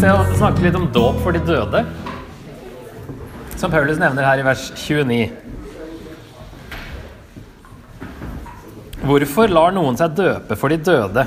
se 0.00 0.08
og 0.08 0.30
snakke 0.32 0.62
litt 0.64 0.76
om 0.78 0.86
dåp 0.94 1.18
for 1.20 1.36
de 1.36 1.40
døde. 1.44 1.82
Som 3.60 3.72
Paulus 3.72 3.98
nevner 4.00 4.24
her 4.24 4.40
i 4.40 4.44
vers 4.46 4.62
29. 4.72 5.26
Hvorfor 9.04 9.52
lar 9.52 9.74
noen 9.76 9.98
seg 10.00 10.14
døpe 10.16 10.56
for 10.56 10.72
de 10.72 10.78
døde? 10.80 11.26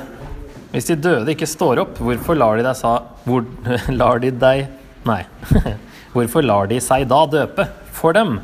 Hvis 0.73 0.89
de 0.89 0.97
døde 0.97 1.35
ikke 1.35 1.49
står 1.49 1.83
opp, 1.83 2.01
hvorfor 2.01 2.39
lar 2.39 2.57
de 2.57 2.65
deg 2.65 2.79
sa 2.79 2.95
hvor, 3.27 3.45
Lar 4.01 4.23
de 4.23 4.33
deg 4.33 4.65
Nei. 5.05 5.21
Hvorfor 6.13 6.45
lar 6.45 6.69
de 6.71 6.79
seg 6.81 7.05
da 7.12 7.23
døpe 7.29 7.67
for 7.93 8.15
dem? 8.15 8.40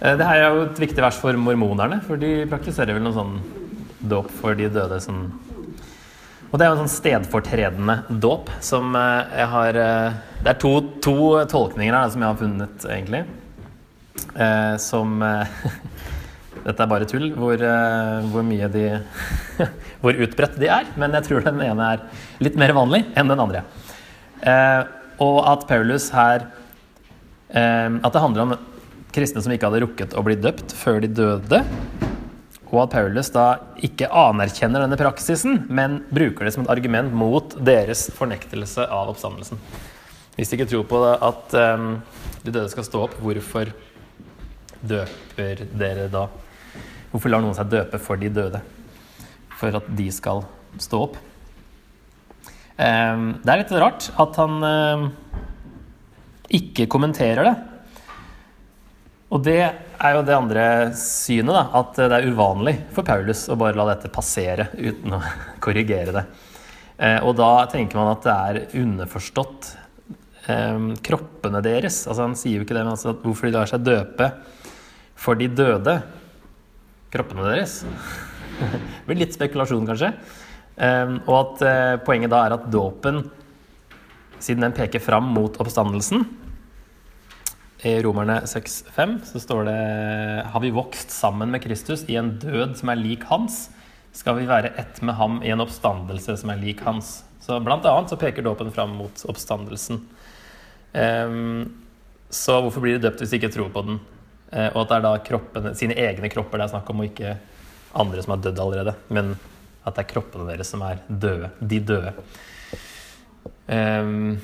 Eh, 0.00 0.14
det 0.16 0.26
her 0.26 0.40
er 0.40 0.46
jo 0.48 0.64
et 0.64 0.80
viktig 0.80 1.04
vers 1.04 1.18
for 1.20 1.38
mormonerne, 1.38 2.00
for 2.06 2.18
de 2.18 2.48
praktiserer 2.50 2.96
vel 2.96 3.04
noe 3.04 3.14
sånn 3.14 3.36
dåp 4.10 4.30
for 4.40 4.58
de 4.58 4.70
døde 4.72 4.98
som 5.04 5.26
Og 6.48 6.56
det 6.56 6.64
er 6.64 6.70
jo 6.70 6.78
en 6.78 6.86
sånn 6.86 6.94
stedfortredende 6.94 7.94
dåp 8.24 8.48
som 8.64 8.94
eh, 8.96 9.34
jeg 9.36 9.48
har 9.52 9.78
eh, 9.82 10.18
Det 10.40 10.52
er 10.54 10.60
to, 10.62 10.72
to 11.04 11.16
tolkninger 11.50 11.92
her 11.92 12.12
som 12.12 12.24
jeg 12.24 12.30
har 12.30 12.40
funnet, 12.40 12.86
egentlig. 12.88 13.26
Som 14.82 15.18
Dette 16.66 16.82
er 16.82 16.90
bare 16.90 17.06
tull, 17.08 17.28
hvor, 17.38 17.62
hvor 18.30 18.44
mye 18.46 18.68
de 18.70 18.84
Hvor 20.02 20.20
utbredt 20.26 20.58
de 20.60 20.70
er. 20.70 20.88
Men 21.00 21.16
jeg 21.18 21.26
tror 21.26 21.44
den 21.46 21.60
ene 21.64 21.90
er 21.94 22.04
litt 22.44 22.58
mer 22.60 22.74
vanlig 22.76 23.02
enn 23.18 23.30
den 23.30 23.42
andre. 23.42 23.64
Og 25.24 25.38
at 25.50 25.66
Paulus 25.70 26.08
her 26.14 26.46
At 27.50 28.12
det 28.14 28.22
handler 28.22 28.44
om 28.44 28.56
kristne 29.14 29.42
som 29.42 29.54
ikke 29.54 29.70
hadde 29.70 29.82
rukket 29.86 30.14
å 30.14 30.22
bli 30.26 30.38
døpt 30.38 30.74
før 30.78 31.02
de 31.02 31.10
døde. 31.10 31.62
Og 32.68 32.82
at 32.82 32.92
Paulus 32.92 33.30
da 33.32 33.46
ikke 33.80 34.10
anerkjenner 34.12 34.84
denne 34.84 34.98
praksisen, 35.00 35.62
men 35.72 36.02
bruker 36.12 36.44
det 36.44 36.52
som 36.54 36.66
et 36.66 36.72
argument 36.72 37.14
mot 37.16 37.54
deres 37.64 38.08
fornektelse 38.16 38.84
av 38.84 39.12
oppstandelsen. 39.14 39.60
Hvis 40.36 40.52
de 40.52 40.58
ikke 40.58 40.68
tror 40.70 40.84
på 40.90 41.00
det, 41.02 41.14
at 41.24 41.54
um, 41.78 41.86
de 42.44 42.52
døde 42.52 42.68
skal 42.70 42.84
stå 42.86 43.06
opp, 43.06 43.16
hvorfor 43.24 43.72
døper 44.84 45.64
dere 45.80 46.10
da? 46.12 46.26
Hvorfor 47.10 47.32
lar 47.32 47.42
noen 47.42 47.56
seg 47.56 47.72
døpe 47.72 47.98
for 48.02 48.20
de 48.20 48.28
døde? 48.30 48.60
For 49.58 49.74
at 49.74 49.88
de 49.98 50.10
skal 50.14 50.44
stå 50.78 51.00
opp. 51.08 51.16
Um, 52.78 53.32
det 53.42 53.50
er 53.50 53.62
litt 53.64 53.74
rart 53.80 54.12
at 54.22 54.36
han 54.38 54.60
um, 54.62 55.08
ikke 56.54 56.86
kommenterer 56.92 57.48
det. 57.48 57.56
Og 59.28 59.42
det 59.44 59.58
er 59.60 60.14
jo 60.16 60.22
det 60.24 60.36
andre 60.36 60.66
synet, 60.96 61.52
da, 61.52 61.64
at 61.76 61.98
det 62.00 62.16
er 62.16 62.28
uvanlig 62.32 62.78
for 62.96 63.04
Paulus 63.04 63.44
å 63.52 63.58
bare 63.60 63.76
la 63.76 63.90
dette 63.90 64.08
passere 64.12 64.70
uten 64.78 65.18
å 65.18 65.20
korrigere 65.64 66.14
det. 66.16 66.24
Eh, 66.98 67.18
og 67.20 67.36
da 67.38 67.66
tenker 67.70 68.00
man 68.00 68.14
at 68.14 68.24
det 68.24 68.36
er 68.36 68.80
underforstått 68.80 69.68
eh, 70.48 70.88
kroppene 71.04 71.60
deres. 71.64 72.00
Altså 72.08 72.24
Han 72.24 72.38
sier 72.40 72.58
jo 72.58 72.66
ikke 72.66 72.78
det, 72.78 72.86
men 72.86 72.96
altså 72.96 73.14
hvorfor 73.20 73.50
de 73.50 73.54
lar 73.58 73.68
seg 73.70 73.84
døpe 73.84 74.32
for 75.18 75.36
de 75.36 75.50
døde. 75.52 75.98
Kroppene 77.12 77.52
deres. 77.52 77.82
det 77.84 78.82
blir 79.10 79.22
litt 79.26 79.36
spekulasjon, 79.36 79.84
kanskje. 79.92 80.14
Eh, 80.80 81.16
og 81.28 81.34
at 81.42 81.68
poenget 82.08 82.32
da 82.32 82.46
er 82.46 82.56
at 82.56 82.68
dåpen, 82.72 83.26
siden 84.40 84.64
den 84.64 84.76
peker 84.76 85.04
fram 85.04 85.28
mot 85.36 85.60
oppstandelsen, 85.60 86.24
i 87.86 88.02
Romerne 88.02 88.40
6,5 88.40 89.18
så 89.24 89.40
står 89.40 89.64
det 89.68 89.78
Har 90.50 90.60
vi 90.60 90.70
vokst 90.74 91.12
sammen 91.14 91.52
med 91.54 91.62
Kristus 91.62 92.02
i 92.10 92.16
en 92.18 92.32
død 92.42 92.74
som 92.80 92.90
er 92.90 92.98
lik 92.98 93.28
hans, 93.30 93.68
skal 94.12 94.34
vi 94.40 94.48
være 94.48 94.72
ett 94.80 94.98
med 95.02 95.14
ham 95.14 95.38
i 95.46 95.52
en 95.54 95.62
oppstandelse 95.62 96.34
som 96.40 96.50
er 96.50 96.58
lik 96.58 96.82
hans. 96.82 97.20
Så 97.38 97.60
blant 97.62 97.86
annet 97.86 98.10
så 98.10 98.18
peker 98.18 98.42
dåpen 98.42 98.72
fram 98.74 98.96
mot 98.98 99.22
oppstandelsen. 99.30 100.00
Um, 100.92 101.70
så 102.30 102.58
hvorfor 102.64 102.82
blir 102.82 102.98
de 102.98 103.06
døpt 103.06 103.22
hvis 103.22 103.30
de 103.30 103.38
ikke 103.38 103.52
tror 103.54 103.70
på 103.70 103.86
den? 103.86 104.02
Uh, 104.50 104.68
og 104.72 104.82
at 104.82 104.90
det 104.90 104.98
er 104.98 105.06
da 105.06 105.14
kroppene, 105.30 105.74
sine 105.78 105.96
egne 106.02 106.32
kropper 106.34 106.58
det 106.58 106.66
er 106.66 106.74
snakk 106.74 106.90
om, 106.90 107.04
og 107.04 107.12
ikke 107.12 107.36
andre 108.02 108.26
som 108.26 108.34
har 108.34 108.42
dødd 108.42 108.62
allerede. 108.66 108.98
Men 109.14 109.36
at 109.86 109.94
det 109.94 110.02
er 110.02 110.12
kroppene 110.16 110.50
deres 110.50 110.74
som 110.74 110.82
er 110.82 110.98
døde. 111.06 111.54
De 111.62 111.82
døde. 111.94 112.16
Um, 113.70 114.34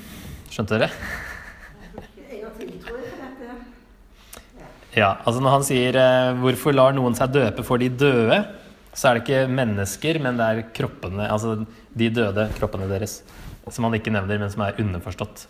skjønte 0.55 0.79
dere? 0.79 0.93
Ja, 4.95 5.17
altså 5.27 5.43
Når 5.43 5.57
han 5.57 5.65
sier 5.67 5.97
eh, 5.99 6.37
'hvorfor 6.39 6.75
lar 6.75 6.95
noen 6.95 7.17
seg 7.19 7.33
døpe 7.35 7.65
for 7.67 7.83
de 7.83 7.89
døde', 7.91 8.45
så 8.95 9.09
er 9.09 9.15
det 9.15 9.25
ikke 9.25 9.51
mennesker, 9.51 10.21
men 10.23 10.37
det 10.39 10.47
er 10.47 10.67
kroppene, 10.71 11.27
altså 11.27 11.67
de 11.99 12.11
døde 12.15 12.47
kroppene 12.55 12.87
deres. 12.87 13.23
Som 13.71 13.89
han 13.89 13.97
ikke 13.99 14.13
nevner, 14.15 14.39
men 14.39 14.51
som 14.53 14.63
er 14.63 14.79
underforstått. 14.79 15.47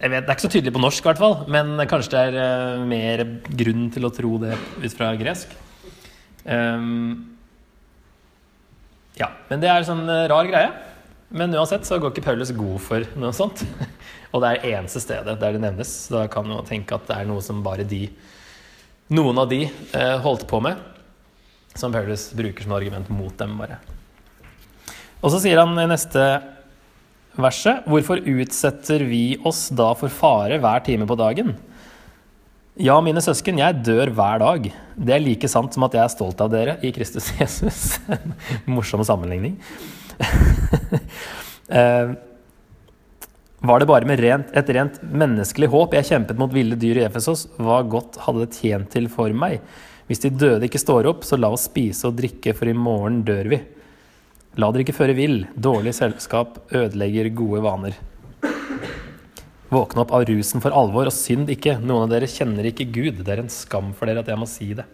Jeg 0.00 0.10
vet, 0.10 0.22
Det 0.22 0.30
er 0.30 0.36
ikke 0.36 0.46
så 0.46 0.52
tydelig 0.52 0.72
på 0.72 0.80
norsk, 0.80 1.02
i 1.02 1.08
hvert 1.08 1.18
fall, 1.18 1.34
men 1.48 1.74
kanskje 1.88 2.10
det 2.10 2.20
er 2.20 2.78
uh, 2.78 2.86
mer 2.86 3.24
grunn 3.50 3.90
til 3.90 4.06
å 4.06 4.12
tro 4.14 4.38
det 4.38 4.54
ut 4.80 4.94
fra 4.94 5.10
gresk. 5.18 5.50
Um, 6.46 7.36
ja, 9.18 9.28
men 9.50 9.60
det 9.60 9.68
er 9.68 9.82
en 9.82 9.90
sånn 9.90 10.06
uh, 10.08 10.28
rar 10.30 10.46
greie. 10.48 10.70
Men 11.30 11.54
uansett 11.54 11.86
så 11.86 12.00
går 12.02 12.10
ikke 12.10 12.26
Paulus 12.26 12.50
god 12.56 12.80
for 12.82 13.06
noe 13.18 13.30
sånt. 13.34 13.62
Og 14.34 14.42
det 14.42 14.50
er 14.50 14.68
eneste 14.76 15.02
stedet 15.02 15.36
der 15.38 15.54
det 15.54 15.62
nevnes. 15.62 15.90
Så 16.06 16.16
da 16.16 16.24
kan 16.30 16.46
man 16.48 16.66
tenke 16.66 16.96
at 16.96 17.06
det 17.06 17.18
er 17.20 17.28
noe 17.30 17.42
som 17.44 17.62
bare 17.66 17.86
de 17.86 18.08
Noen 19.10 19.40
av 19.42 19.48
de 19.50 19.64
eh, 19.66 20.16
holdt 20.22 20.44
på 20.46 20.60
med, 20.62 20.78
som 21.74 21.90
Paulus 21.90 22.28
bruker 22.38 22.62
som 22.62 22.76
argument 22.76 23.08
mot 23.10 23.34
dem, 23.40 23.56
bare. 23.58 23.80
Og 25.18 25.32
så 25.34 25.40
sier 25.42 25.58
han 25.58 25.74
i 25.82 25.88
neste 25.90 26.22
verset 27.34 27.88
Hvorfor 27.90 28.22
utsetter 28.22 29.02
vi 29.06 29.34
oss 29.42 29.64
da 29.74 29.88
for 29.98 30.14
fare 30.14 30.60
hver 30.62 30.84
time 30.86 31.10
på 31.10 31.18
dagen? 31.18 31.56
Ja, 32.78 33.00
mine 33.02 33.18
søsken, 33.18 33.58
jeg 33.58 33.82
dør 33.82 34.14
hver 34.14 34.38
dag. 34.44 34.70
Det 34.94 35.16
er 35.16 35.24
like 35.26 35.50
sant 35.50 35.74
som 35.74 35.84
at 35.88 35.98
jeg 35.98 36.04
er 36.04 36.14
stolt 36.14 36.40
av 36.40 36.54
dere 36.54 36.78
i 36.86 36.94
Kristus 36.94 37.32
Jesus. 37.40 37.98
Morsom 38.70 39.02
sammenligning. 39.02 39.58
eh, 41.80 42.12
var 43.60 43.80
det 43.80 43.88
bare 43.90 44.08
med 44.08 44.20
rent, 44.22 44.52
et 44.56 44.72
rent 44.72 45.00
menneskelig 45.04 45.68
håp 45.72 45.96
jeg 45.98 46.08
kjempet 46.12 46.38
mot 46.40 46.52
ville 46.52 46.78
dyr 46.80 47.02
i 47.02 47.04
Efesos, 47.04 47.46
hva 47.60 47.82
godt 47.84 48.16
hadde 48.24 48.46
det 48.46 48.56
tjent 48.56 48.88
til 48.94 49.08
for 49.12 49.32
meg? 49.36 49.60
Hvis 50.08 50.24
de 50.24 50.32
døde 50.32 50.66
ikke 50.66 50.80
står 50.80 51.06
opp, 51.10 51.26
så 51.28 51.36
la 51.38 51.52
oss 51.52 51.68
spise 51.68 52.08
og 52.08 52.16
drikke, 52.18 52.54
for 52.56 52.70
i 52.70 52.74
morgen 52.74 53.20
dør 53.26 53.50
vi. 53.52 53.60
La 54.58 54.70
dere 54.72 54.82
ikke 54.82 54.96
føre 54.96 55.14
vill. 55.14 55.44
Dårlig 55.54 55.92
selskap 55.94 56.56
ødelegger 56.74 57.28
gode 57.38 57.60
vaner. 57.62 57.98
Våkne 59.70 60.02
opp 60.02 60.16
av 60.16 60.24
rusen 60.26 60.64
for 60.64 60.74
alvor, 60.74 61.06
og 61.06 61.14
synd 61.14 61.52
ikke. 61.54 61.76
Noen 61.78 62.08
av 62.08 62.14
dere 62.16 62.30
kjenner 62.32 62.66
ikke 62.72 62.88
Gud. 62.90 63.20
Det 63.22 63.36
er 63.36 63.44
en 63.44 63.52
skam 63.52 63.92
for 63.94 64.10
dere 64.10 64.24
at 64.24 64.32
jeg 64.32 64.40
må 64.40 64.48
si 64.50 64.72
det. 64.74 64.88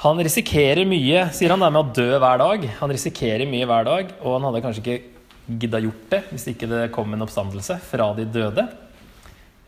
Han 0.00 0.20
risikerer 0.24 0.86
mye, 0.88 1.26
sier 1.36 1.52
han, 1.52 1.60
med 1.60 1.76
å 1.76 1.92
dø 1.92 2.08
hver 2.16 2.40
dag. 2.40 2.62
Han 2.78 2.92
risikerer 2.92 3.44
mye 3.48 3.66
hver 3.68 3.84
dag, 3.84 4.14
og 4.22 4.38
han 4.38 4.46
hadde 4.48 4.62
kanskje 4.64 4.80
ikke 4.80 5.58
gidda 5.60 5.80
gjort 5.82 6.06
det 6.12 6.20
hvis 6.30 6.46
ikke 6.52 6.68
det 6.70 6.80
kom 6.94 7.12
en 7.12 7.24
oppstandelse 7.26 7.76
fra 7.84 8.06
de 8.16 8.24
døde. 8.32 8.64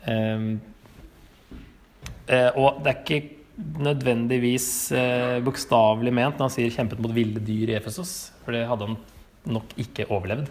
Um, 0.07 0.47
uh, 2.31 2.49
og 2.57 2.81
det 2.81 2.89
er 2.89 2.97
ikke 2.97 3.21
nødvendigvis 3.85 4.67
uh, 4.97 5.37
bokstavelig 5.45 6.15
ment 6.15 6.39
når 6.39 6.49
han 6.49 6.55
sier 6.55 6.73
'kjempet 6.73 7.03
mot 7.03 7.13
ville 7.13 7.37
dyr 7.37 7.75
i 7.75 7.77
Efesos', 7.77 8.33
for 8.41 8.57
det 8.57 8.65
hadde 8.67 8.89
han 8.89 8.97
nok 9.45 9.77
ikke 9.77 10.09
overlevd. 10.09 10.49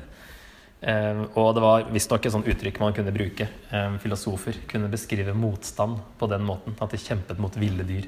Um, 0.83 1.27
og 1.35 1.55
det 1.57 1.67
var 1.67 1.91
visstnok 1.91 2.25
et 2.27 2.35
sånt 2.35 2.47
uttrykk 2.47 2.79
man 2.83 2.95
kunne 2.95 3.15
bruke. 3.15 3.51
Um, 3.75 3.99
filosofer 3.99 4.63
kunne 4.71 4.91
beskrive 4.93 5.35
motstand 5.35 5.99
på 6.23 6.31
den 6.31 6.47
måten. 6.47 6.79
At 6.79 6.95
de 6.95 7.03
kjempet 7.03 7.43
mot 7.43 7.59
ville 7.59 7.83
dyr. 7.87 8.07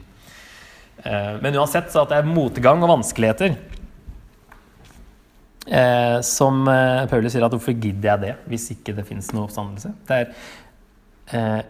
Uh, 1.03 1.41
men 1.43 1.57
uansett 1.59 1.91
så 1.93 2.05
at 2.05 2.13
det 2.13 2.21
er 2.21 2.29
motgang 2.29 2.83
og 2.85 2.93
vanskeligheter 2.95 3.57
Eh, 5.65 6.19
som 6.21 6.67
eh, 6.69 7.07
Paulus 7.09 7.33
sier 7.33 7.45
at 7.47 7.55
hvorfor 7.55 7.73
gidder 7.73 8.11
jeg 8.11 8.21
det 8.21 8.33
hvis 8.53 8.67
ikke 8.75 8.93
det 8.99 9.07
fins 9.09 9.31
noe 9.33 9.47
oppstandelse? 9.47 9.95
Det 10.05 10.19
er 10.19 10.27
eh, 11.33 11.61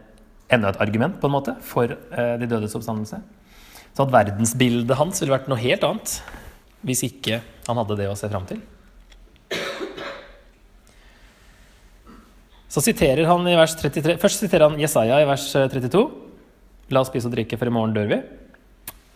enda 0.50 0.72
et 0.72 0.80
argument 0.82 1.20
på 1.22 1.30
en 1.30 1.34
måte 1.36 1.54
for 1.62 1.92
eh, 1.94 2.34
de 2.40 2.48
dødes 2.50 2.74
oppstandelse. 2.74 3.20
Så 3.94 4.02
at 4.02 4.14
verdensbildet 4.16 4.98
hans 4.98 5.22
ville 5.22 5.36
vært 5.36 5.46
noe 5.50 5.62
helt 5.62 5.86
annet 5.86 6.16
hvis 6.84 7.04
ikke 7.06 7.38
han 7.68 7.78
hadde 7.80 8.00
det 8.02 8.10
å 8.10 8.18
se 8.18 8.28
fram 8.32 8.48
til. 8.50 8.58
Så 12.74 12.82
siterer 12.82 13.28
han 13.30 13.46
i 13.46 13.54
vers 13.54 13.76
33 13.78 14.18
Først 14.18 14.42
siterer 14.42 14.66
han 14.66 14.80
Jesaja 14.82 15.20
i 15.22 15.28
vers 15.28 15.46
32. 15.54 16.02
Eh, 16.02 16.20
La 16.92 17.00
oss 17.00 17.08
spise 17.08 17.30
og 17.30 17.32
drikke, 17.32 17.56
for 17.56 17.70
i 17.70 17.72
morgen 17.72 17.94
dør 17.94 18.10
vi. 18.10 18.16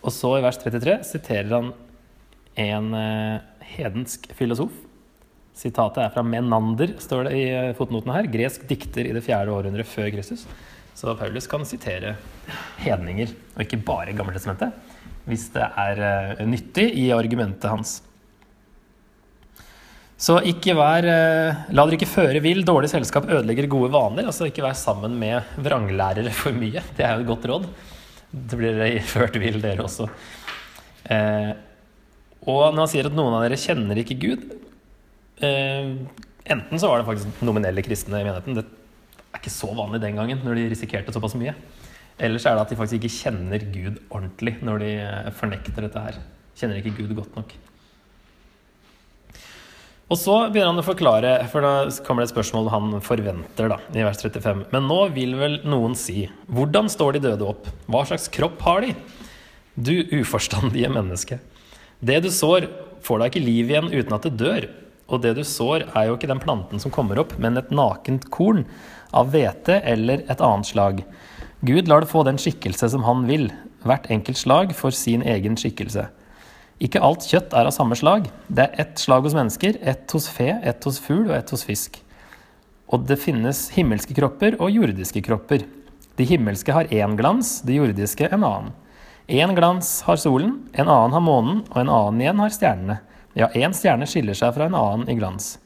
Og 0.09 0.15
så 0.15 0.39
i 0.39 0.43
vers 0.43 0.57
33 0.57 0.95
siterer 1.05 1.51
han 1.53 1.73
en 2.59 2.93
eh, 2.97 3.41
hedensk 3.75 4.25
filosof. 4.33 4.73
Sitatet 5.59 6.01
er 6.01 6.13
fra 6.15 6.23
Menander, 6.25 6.95
står 7.03 7.27
det 7.27 7.35
i 7.37 7.45
fotnoten 7.45 7.77
fotnotene 7.77 8.15
her. 8.15 8.29
Gresk 8.33 8.65
dikter 8.69 9.05
i 9.05 9.13
det 9.13 9.21
fjerde 9.25 9.53
århundret 9.53 9.87
før 9.89 10.09
Kristus. 10.15 10.47
Så 10.97 11.13
Paulus 11.19 11.47
kan 11.51 11.65
sitere 11.67 12.15
hedninger, 12.81 13.31
og 13.55 13.63
ikke 13.63 13.81
bare 13.85 14.15
Gammeltestamentet, 14.15 14.73
hvis 15.29 15.45
det 15.53 15.67
er 15.83 16.01
uh, 16.39 16.45
nyttig 16.47 16.87
i 16.99 17.09
argumentet 17.15 17.69
hans. 17.69 17.99
Så 20.19 20.39
ikke 20.43 20.73
vær 20.75 21.05
eh, 21.07 21.59
La 21.71 21.85
dere 21.85 21.95
ikke 21.95 22.09
føre 22.09 22.41
vill. 22.43 22.65
Dårlig 22.67 22.89
selskap 22.91 23.29
ødelegger 23.29 23.69
gode 23.71 23.87
vaner. 23.93 24.25
Altså 24.27 24.49
ikke 24.49 24.65
vær 24.65 24.75
sammen 24.75 25.15
med 25.21 25.53
vranglærere 25.63 26.33
for 26.35 26.51
mye. 26.51 26.83
Det 26.97 27.05
er 27.07 27.13
jo 27.15 27.23
et 27.23 27.29
godt 27.29 27.47
råd. 27.47 27.69
Det 28.29 28.59
blir 28.59 28.77
dere 28.77 29.01
ført 29.05 29.37
vill, 29.41 29.59
dere 29.63 29.85
også. 29.85 30.07
Eh, 31.09 31.51
og 32.49 32.73
når 32.73 32.83
han 32.83 32.91
sier 32.91 33.09
at 33.09 33.15
noen 33.17 33.35
av 33.35 33.45
dere 33.45 33.57
kjenner 33.59 33.97
ikke 34.01 34.17
Gud 34.21 34.43
eh, 35.43 35.95
Enten 36.49 36.81
så 36.81 36.89
var 36.89 37.01
det 37.01 37.07
faktisk 37.07 37.41
nominelle 37.45 37.83
kristne 37.85 38.19
i 38.19 38.25
menigheten. 38.25 38.57
Det 38.57 38.63
er 38.65 39.41
ikke 39.41 39.53
så 39.53 39.69
vanlig 39.77 39.99
den 40.01 40.17
gangen, 40.17 40.39
når 40.41 40.57
de 40.57 40.69
risikerte 40.71 41.13
såpass 41.13 41.35
mye. 41.37 41.53
Eller 42.17 42.41
så 42.41 42.49
er 42.49 42.57
det 42.57 42.63
at 42.63 42.71
de 42.73 42.77
faktisk 42.79 42.97
ikke 42.97 43.13
kjenner 43.13 43.65
Gud 43.69 43.99
ordentlig 44.09 44.55
når 44.65 44.81
de 44.81 44.89
eh, 45.03 45.29
fornekter 45.37 45.85
dette 45.85 46.05
her. 46.07 46.17
Kjenner 46.57 46.81
ikke 46.81 46.95
Gud 46.97 47.13
godt 47.19 47.37
nok. 47.37 47.53
Og 50.09 50.17
så 50.17 50.35
begynner 50.49 50.71
han 50.71 50.81
å 50.81 50.85
forklare, 50.87 51.31
for 51.51 51.61
da 51.61 51.71
kommer 52.05 52.23
det 52.23 52.31
et 52.31 52.33
spørsmål 52.33 52.71
han 52.73 52.93
forventer, 53.05 53.69
da, 53.69 53.77
i 53.93 54.05
vers 54.07 54.17
35. 54.23 54.63
Men 54.71 54.87
nå 54.89 54.97
vil 55.13 55.35
vel 55.37 55.59
noen 55.69 55.93
si, 55.97 56.23
hvordan 56.49 56.89
står 56.89 57.17
de 57.17 57.27
døde 57.27 57.45
opp? 57.45 57.69
Hva 57.85 58.01
slags 58.09 58.25
kropp 58.33 58.57
har 58.65 58.81
de? 58.87 58.95
Du 59.77 59.93
uforstandige 60.17 60.89
menneske. 60.89 61.37
Det 62.01 62.17
du 62.25 62.31
sår, 62.33 62.65
får 63.05 63.21
da 63.21 63.29
ikke 63.29 63.43
liv 63.43 63.69
igjen 63.69 63.91
uten 63.93 64.17
at 64.17 64.25
det 64.25 64.33
dør. 64.41 64.65
Og 65.13 65.21
det 65.21 65.35
du 65.37 65.43
sår, 65.45 65.85
er 65.93 66.09
jo 66.09 66.17
ikke 66.17 66.31
den 66.33 66.41
planten 66.41 66.81
som 66.81 66.93
kommer 66.93 67.21
opp, 67.21 67.37
men 67.37 67.61
et 67.61 67.69
nakent 67.69 68.25
korn 68.33 68.65
av 69.13 69.29
hvete 69.29 69.77
eller 69.93 70.25
et 70.25 70.41
annet 70.41 70.73
slag. 70.73 71.03
Gud 71.61 71.89
lar 71.91 72.01
det 72.01 72.09
få 72.09 72.25
den 72.25 72.41
skikkelse 72.41 72.89
som 72.95 73.05
han 73.05 73.27
vil, 73.29 73.51
hvert 73.85 74.09
enkelt 74.09 74.41
slag 74.41 74.73
for 74.73 74.95
sin 74.95 75.21
egen 75.21 75.57
skikkelse. 75.59 76.09
Ikke 76.79 77.01
alt 77.03 77.25
kjøtt 77.27 77.51
er 77.51 77.67
av 77.67 77.73
samme 77.75 77.95
slag. 77.99 78.29
Det 78.47 78.63
er 78.63 78.83
ett 78.85 79.01
slag 79.01 79.25
hos 79.27 79.35
mennesker, 79.35 79.75
ett 79.83 80.11
hos 80.15 80.29
fe, 80.31 80.53
ett 80.63 80.85
hos 80.87 80.99
fugl 81.03 81.27
og 81.27 81.35
ett 81.35 81.51
hos 81.51 81.65
fisk. 81.67 81.99
Og 82.87 83.03
det 83.09 83.19
finnes 83.19 83.65
himmelske 83.75 84.15
kropper 84.15 84.55
og 84.63 84.71
jordiske 84.71 85.21
kropper. 85.25 85.65
De 86.15 86.27
himmelske 86.27 86.71
har 86.73 86.87
én 86.87 87.17
glans, 87.19 87.59
de 87.67 87.75
jordiske 87.81 88.31
en 88.31 88.45
annen. 88.47 88.71
Én 89.27 89.51
glans 89.55 89.91
har 90.07 90.17
solen, 90.17 90.55
en 90.71 90.87
annen 90.87 91.17
har 91.17 91.21
månen, 91.21 91.59
og 91.67 91.83
en 91.83 91.91
annen 91.93 92.23
igjen 92.23 92.39
har 92.41 92.55
stjernene. 92.55 92.97
Ja, 93.37 93.51
én 93.53 93.75
stjerne 93.75 94.07
skiller 94.09 94.39
seg 94.39 94.55
fra 94.55 94.71
en 94.71 94.79
annen 94.79 95.11
i 95.11 95.19
glans. 95.19 95.57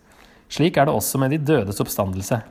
Slik 0.52 0.78
er 0.78 0.90
det 0.90 0.98
også 0.98 1.22
med 1.22 1.32
de 1.32 1.40
dødes 1.40 1.80
oppstandelse. 1.82 2.42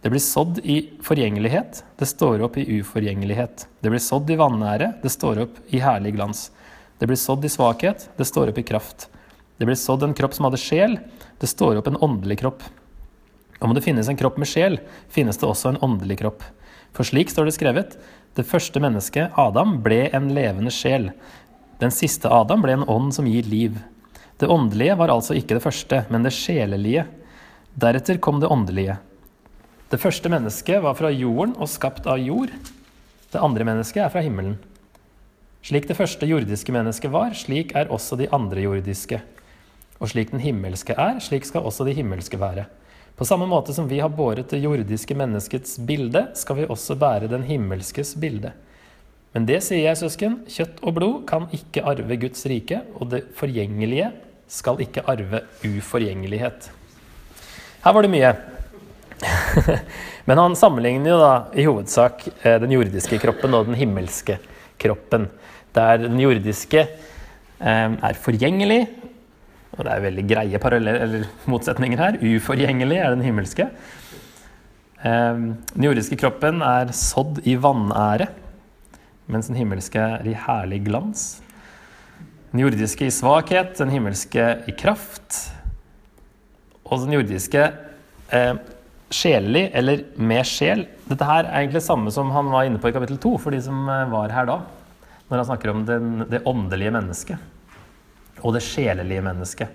Det 0.00 0.12
blir 0.12 0.22
sådd 0.22 0.60
i 0.62 0.78
forgjengelighet, 1.04 1.82
det 1.98 2.08
står 2.08 2.44
opp 2.46 2.60
i 2.60 2.68
uforgjengelighet. 2.78 3.66
Det 3.80 3.90
blir 3.92 4.00
sådd 4.00 4.30
i 4.30 4.38
vanære, 4.40 4.94
det 5.02 5.12
står 5.12 5.42
opp 5.48 5.58
i 5.72 5.80
herlig 5.82 6.14
glans. 6.16 6.50
Det 7.00 7.08
blir 7.08 7.16
sådd 7.16 7.44
i 7.44 7.48
svakhet, 7.48 8.10
det 8.16 8.28
står 8.28 8.52
opp 8.52 8.58
i 8.60 8.66
kraft. 8.68 9.08
Det 9.56 9.64
blir 9.64 9.78
sådd 9.80 10.02
en 10.04 10.14
kropp 10.14 10.34
som 10.36 10.44
hadde 10.46 10.60
sjel, 10.60 10.98
det 11.40 11.48
står 11.48 11.80
opp 11.80 11.88
en 11.88 11.96
åndelig 11.96 12.42
kropp. 12.42 12.62
Om 13.60 13.72
det 13.74 13.82
finnes 13.84 14.08
en 14.08 14.20
kropp 14.20 14.36
med 14.40 14.48
sjel, 14.48 14.76
finnes 15.08 15.40
det 15.40 15.48
også 15.48 15.72
en 15.72 15.80
åndelig 15.84 16.18
kropp. 16.20 16.44
For 16.92 17.08
slik 17.08 17.32
står 17.32 17.48
det 17.48 17.56
skrevet, 17.56 17.96
det 18.36 18.44
første 18.44 18.80
mennesket, 18.84 19.32
Adam, 19.40 19.78
ble 19.84 20.10
en 20.12 20.28
levende 20.36 20.72
sjel. 20.74 21.10
Den 21.80 21.92
siste 21.94 22.28
Adam 22.28 22.60
ble 22.60 22.76
en 22.76 22.88
ånd 22.88 23.14
som 23.16 23.28
gir 23.28 23.48
liv. 23.48 23.80
Det 24.36 24.48
åndelige 24.48 24.96
var 25.00 25.12
altså 25.12 25.36
ikke 25.36 25.56
det 25.56 25.64
første, 25.64 26.04
men 26.12 26.24
det 26.24 26.36
sjelelige. 26.36 27.06
Deretter 27.80 28.20
kom 28.20 28.44
det 28.44 28.52
åndelige. 28.52 29.00
Det 29.88 30.00
første 30.00 30.28
mennesket 30.32 30.84
var 30.84 31.00
fra 31.00 31.08
jorden 31.12 31.56
og 31.56 31.72
skapt 31.72 32.04
av 32.08 32.20
jord. 32.20 32.52
Det 33.32 33.40
andre 33.40 33.64
mennesket 33.72 34.04
er 34.04 34.12
fra 34.12 34.24
himmelen. 34.24 34.58
Slik 35.60 35.84
det 35.90 35.96
første 35.98 36.24
jordiske 36.24 36.72
mennesket 36.72 37.12
var, 37.12 37.34
slik 37.36 37.74
er 37.76 37.90
også 37.92 38.16
de 38.16 38.30
andre 38.32 38.62
jordiske. 38.64 39.20
Og 40.00 40.08
slik 40.08 40.30
den 40.32 40.40
himmelske 40.40 40.96
er, 40.96 41.18
slik 41.20 41.44
skal 41.44 41.66
også 41.68 41.84
de 41.84 41.92
himmelske 41.98 42.40
være. 42.40 42.64
På 43.20 43.26
samme 43.28 43.44
måte 43.44 43.74
som 43.76 43.84
vi 43.90 43.98
har 44.00 44.08
båret 44.08 44.48
det 44.48 44.62
jordiske 44.62 45.12
menneskets 45.12 45.76
bilde, 45.84 46.30
skal 46.40 46.56
vi 46.62 46.64
også 46.64 46.96
bære 46.96 47.28
den 47.28 47.44
himmelskes 47.44 48.14
bilde. 48.16 48.54
Men 49.36 49.44
det 49.46 49.60
sier 49.62 49.84
jeg, 49.84 49.98
søsken, 50.00 50.38
kjøtt 50.48 50.80
og 50.80 50.96
blod 50.96 51.18
kan 51.28 51.44
ikke 51.54 51.84
arve 51.84 52.16
Guds 52.22 52.46
rike, 52.48 52.80
og 52.96 53.12
det 53.12 53.26
forgjengelige 53.36 54.08
skal 54.50 54.80
ikke 54.80 55.04
arve 55.12 55.42
uforgjengelighet. 55.68 56.70
Her 57.84 57.94
var 57.94 58.08
det 58.08 58.12
mye. 58.16 58.32
Men 60.28 60.40
han 60.40 60.56
sammenligner 60.56 61.12
jo 61.12 61.20
da 61.20 61.34
i 61.52 61.68
hovedsak 61.68 62.24
eh, 62.40 62.56
den 62.62 62.72
jordiske 62.72 63.20
kroppen 63.20 63.54
og 63.54 63.68
den 63.68 63.76
himmelske 63.76 64.40
kroppen 64.80 65.28
der 65.76 66.02
den 66.02 66.18
jordiske 66.20 66.86
eh, 67.60 67.92
er 67.94 68.20
forgjengelig. 68.24 68.82
Og 69.76 69.86
det 69.86 69.92
er 69.92 70.02
veldig 70.04 70.24
greie 70.28 70.60
eller 70.76 71.28
motsetninger 71.50 72.00
her. 72.00 72.18
Uforgjengelig 72.20 72.98
er 72.98 73.14
den 73.14 73.24
himmelske. 73.24 73.68
Eh, 75.00 75.44
den 75.74 75.86
jordiske 75.86 76.18
kroppen 76.20 76.64
er 76.66 76.92
sådd 76.96 77.40
i 77.48 77.54
vanære, 77.56 78.28
mens 79.30 79.46
den 79.48 79.60
himmelske 79.60 80.00
er 80.00 80.26
i 80.26 80.34
herlig 80.34 80.82
glans. 80.88 81.40
Den 82.50 82.64
jordiske 82.64 83.06
i 83.06 83.14
svakhet, 83.14 83.76
den 83.78 83.94
himmelske 83.94 84.50
i 84.66 84.74
kraft. 84.74 85.38
Og 86.84 87.04
den 87.04 87.14
jordiske 87.14 87.68
eh, 88.34 88.54
sjelelig, 89.14 89.68
eller 89.74 90.02
med 90.18 90.42
sjel. 90.46 90.84
Dette 91.06 91.26
her 91.26 91.44
er 91.46 91.60
egentlig 91.60 91.78
det 91.78 91.86
samme 91.86 92.10
som 92.14 92.34
han 92.34 92.50
var 92.50 92.66
inne 92.66 92.82
på 92.82 92.90
i 92.90 92.94
kapittel 92.94 93.20
to, 93.22 93.36
for 93.38 93.54
de 93.54 93.62
som 93.62 93.86
eh, 93.86 94.10
var 94.10 94.34
her 94.34 94.50
da 94.50 94.58
når 95.30 95.38
han 95.38 95.48
snakker 95.52 95.72
om 95.72 95.84
den, 95.86 96.10
det 96.30 96.42
åndelige 96.48 96.92
mennesket 96.94 98.40
og 98.40 98.54
det 98.56 98.64
sjelelige 98.64 99.22
mennesket. 99.24 99.68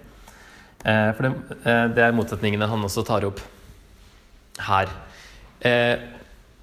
Eh, 0.85 1.09
for 1.15 1.25
det, 1.25 1.31
eh, 1.63 1.85
det, 1.95 2.03
er 2.03 2.15
motsetningene 2.17 2.67
han 2.69 2.85
også 2.85 3.05
tar 3.07 3.25
opp 3.27 3.39
her. 4.65 4.91
Eh, 5.65 5.95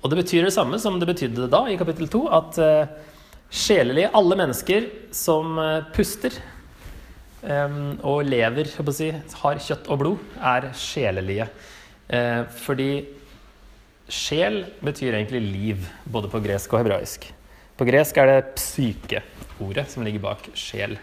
og 0.02 0.10
det 0.10 0.18
betyr 0.18 0.48
det 0.48 0.54
samme 0.54 0.80
som 0.82 0.98
det 0.98 1.08
betydde 1.08 1.50
da 1.50 1.62
i 1.70 1.78
kapittel 1.78 2.10
2, 2.10 2.22
at 2.38 2.58
eh, 2.62 2.94
sjelelige, 3.52 4.10
alle 4.18 4.38
mennesker 4.38 4.88
som 5.14 5.58
eh, 5.62 5.84
puster 5.94 6.34
eh, 7.46 7.78
og 8.02 8.26
lever, 8.26 8.72
si, 8.92 9.12
har 9.44 9.62
kjøtt 9.62 9.90
og 9.90 10.02
blod, 10.02 10.32
er 10.38 10.72
sjelelige. 10.76 11.48
fordi 12.66 13.06
sjel 14.12 14.58
betyr 14.84 15.14
egentlig 15.14 15.40
liv, 15.40 15.86
både 16.04 16.28
på 16.28 16.42
gresk 16.44 16.74
og 16.74 16.82
hebraisk. 16.82 17.30
På 17.78 17.86
gresk 17.88 18.18
er 18.20 18.28
det 18.28 18.40
psyke-ordet 18.58 19.86
som 19.90 20.04
ligger 20.04 20.22
bak 20.22 20.50
sjel. 20.58 20.98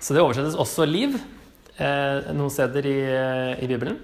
Så 0.00 0.16
det 0.16 0.22
oversettes 0.22 0.58
også 0.58 0.86
liv 0.88 1.14
eh, 1.78 2.32
noen 2.34 2.50
steder 2.52 2.88
i, 2.88 2.98
i, 3.60 3.68
Bibelen. 3.70 4.00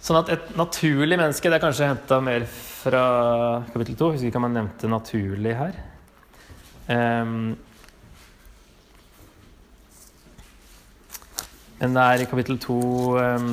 Sånn 0.00 0.18
at 0.20 0.30
et 0.32 0.52
naturlig 0.56 1.18
menneske 1.20 1.50
Det 1.50 1.58
er 1.58 1.62
kanskje 1.62 1.88
henta 1.90 2.20
mer 2.24 2.44
fra 2.48 3.04
kapittel 3.72 3.96
2. 3.96 4.12
Husker 4.14 4.30
ikke 4.30 4.40
om 4.40 4.48
jeg 4.48 4.56
nevnte 4.58 4.92
naturlig 4.92 5.56
her. 5.56 5.76
Um, 6.90 7.52
men 11.80 11.94
det 11.94 12.06
er 12.06 12.24
i 12.24 12.26
kapittel 12.28 12.58
2 12.58 12.78
um, 13.20 13.52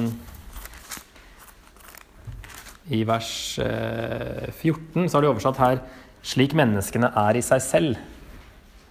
I 2.98 3.04
vers 3.06 3.30
eh, 3.62 4.48
14 4.50 5.06
så 5.06 5.20
har 5.20 5.28
de 5.28 5.30
oversatt 5.30 5.62
her 5.62 5.84
slik 6.26 6.56
menneskene 6.58 7.12
er 7.16 7.38
i 7.38 7.44
seg 7.46 7.64
selv. 7.64 7.98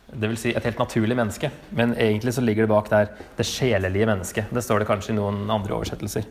Vil 0.07 0.37
si 0.39 0.53
et 0.55 0.65
helt 0.65 0.79
naturlig 0.79 1.17
menneske. 1.19 1.51
Men 1.75 1.95
egentlig 1.99 2.35
så 2.37 2.45
ligger 2.45 2.67
det 2.67 2.73
bak 2.73 2.91
der 2.93 3.13
det 3.39 3.47
sjelelige 3.49 4.09
mennesket. 4.09 4.53
Det 4.55 4.65
står 4.65 4.83
det 4.83 4.91
kanskje 4.91 5.15
i 5.15 5.19
noen 5.19 5.45
andre 5.51 5.77
oversettelser. 5.79 6.27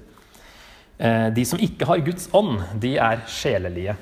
Eh, 0.97 1.27
de 1.35 1.43
som 1.45 1.59
ikke 1.59 1.87
har 1.89 2.03
Guds 2.05 2.29
ånd, 2.33 2.61
de 2.79 2.95
er 3.01 3.25
sjelelige. 3.27 3.97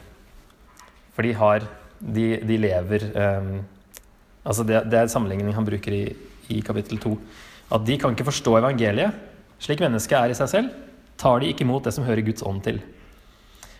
For 1.15 1.25
de 1.25 1.33
har 1.37 1.69
De, 2.03 2.35
de 2.43 2.57
lever 2.59 3.03
um, 3.15 3.61
Altså 4.43 4.63
det, 4.67 4.81
det, 4.91 4.97
er 4.99 5.07
sammenligning 5.07 5.53
han 5.55 5.63
bruker 5.63 5.93
i, 5.95 6.01
i 6.51 6.59
kapittel 6.59 6.99
2. 6.99 7.13
At 7.71 7.85
de 7.87 7.95
kan 7.97 8.11
ikke 8.11 8.27
forstå 8.27 8.57
evangeliet. 8.59 9.15
Slik 9.63 9.79
mennesket 9.79 10.17
er 10.17 10.33
i 10.33 10.35
seg 10.35 10.49
selv, 10.51 10.73
tar 11.15 11.39
de 11.39 11.47
ikke 11.47 11.63
imot 11.63 11.85
det 11.85 11.93
som 11.95 12.03
hører 12.03 12.25
Guds 12.27 12.43
ånd 12.43 12.59
til. 12.65 12.81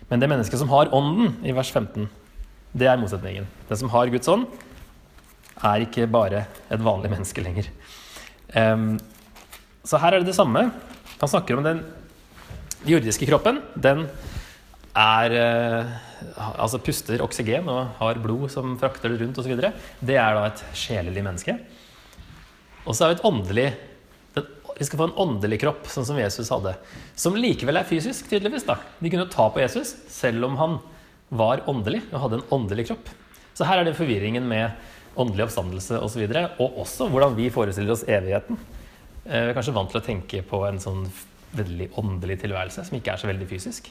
Men 0.08 0.22
det 0.22 0.30
mennesket 0.30 0.56
som 0.62 0.72
har 0.72 0.88
ånden, 0.96 1.34
i 1.44 1.52
vers 1.52 1.68
15, 1.68 2.08
det 2.74 2.88
er 2.90 3.00
motsetningen. 3.00 3.46
Den 3.68 3.80
som 3.80 3.90
har 3.92 4.10
Guds 4.12 4.30
ånd, 4.30 4.46
er 5.64 5.84
ikke 5.84 6.08
bare 6.10 6.44
et 6.72 6.82
vanlig 6.82 7.12
menneske 7.12 7.42
lenger. 7.44 7.68
Um, 8.54 8.96
så 9.86 10.00
her 10.02 10.14
er 10.14 10.22
det 10.22 10.32
det 10.32 10.36
samme. 10.36 10.66
Han 11.20 11.30
snakker 11.30 11.58
om 11.58 11.66
den 11.66 11.84
jordiske 12.88 13.28
kroppen. 13.30 13.62
Den 13.74 14.08
er 14.94 15.38
uh, 15.38 15.94
Altså 16.56 16.78
puster 16.80 17.20
oksygen 17.20 17.66
og 17.68 17.98
har 17.98 18.18
blod 18.22 18.46
som 18.48 18.78
frakter 18.80 19.12
det 19.12 19.18
rundt 19.20 19.38
osv. 19.38 19.58
Det 20.00 20.16
er 20.16 20.36
da 20.36 20.46
et 20.48 20.62
sjelelig 20.78 21.24
menneske. 21.26 21.58
Og 22.84 22.96
så 22.96 23.04
er 23.04 23.12
vi 23.12 23.18
et 23.18 23.26
åndelig 23.28 23.66
vi 24.78 24.86
skal 24.86 24.98
få 24.98 25.06
en 25.06 25.18
åndelig 25.22 25.60
kropp, 25.62 25.86
sånn 25.90 26.06
som 26.08 26.18
Jesus 26.18 26.50
hadde. 26.50 26.74
Som 27.18 27.36
likevel 27.38 27.78
er 27.78 27.86
fysisk, 27.86 28.26
tydeligvis. 28.30 28.66
da. 28.66 28.78
De 28.98 29.10
kunne 29.12 29.30
ta 29.30 29.46
på 29.50 29.62
Jesus, 29.62 29.94
selv 30.10 30.48
om 30.48 30.56
han 30.58 30.78
var 31.34 31.64
åndelig 31.70 32.02
og 32.12 32.20
hadde 32.24 32.40
en 32.40 32.48
åndelig 32.54 32.88
kropp. 32.90 33.10
Så 33.54 33.66
her 33.68 33.80
er 33.80 33.88
det 33.88 33.96
forvirringen 33.98 34.46
med 34.50 34.72
åndelig 35.20 35.46
oppstandelse 35.46 35.98
osv. 35.98 36.06
Og, 36.06 36.10
så 36.10 36.22
videre, 36.22 36.46
og 36.62 36.80
også 36.84 37.08
hvordan 37.10 37.36
vi 37.38 37.50
forestiller 37.54 37.94
oss 37.94 38.06
evigheten. 38.08 38.58
Eh, 39.24 39.46
vi 39.46 39.52
er 39.52 39.56
kanskje 39.56 39.76
vant 39.76 39.92
til 39.92 40.00
å 40.00 40.04
tenke 40.04 40.42
på 40.46 40.64
en 40.68 40.80
sånn 40.82 41.06
veldig 41.54 41.92
åndelig 42.00 42.40
tilværelse, 42.42 42.86
som 42.88 42.98
ikke 42.98 43.14
er 43.14 43.22
så 43.22 43.30
veldig 43.30 43.48
fysisk. 43.50 43.90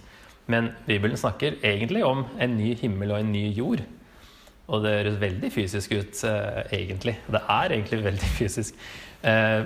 Men 0.51 0.73
Bibelen 0.87 1.19
snakker 1.19 1.61
egentlig 1.63 2.03
om 2.03 2.25
en 2.41 2.57
ny 2.57 2.73
himmel 2.81 3.13
og 3.13 3.21
en 3.21 3.31
ny 3.31 3.45
jord. 3.55 3.85
Og 4.67 4.83
det 4.83 4.97
høres 4.97 5.21
veldig 5.21 5.51
fysisk 5.51 5.95
ut, 5.95 6.23
eh, 6.27 6.59
egentlig. 6.79 7.17
Det 7.31 7.41
er 7.41 7.77
egentlig 7.77 8.03
veldig 8.09 8.33
fysisk. 8.39 8.83
Eh, 9.23 9.63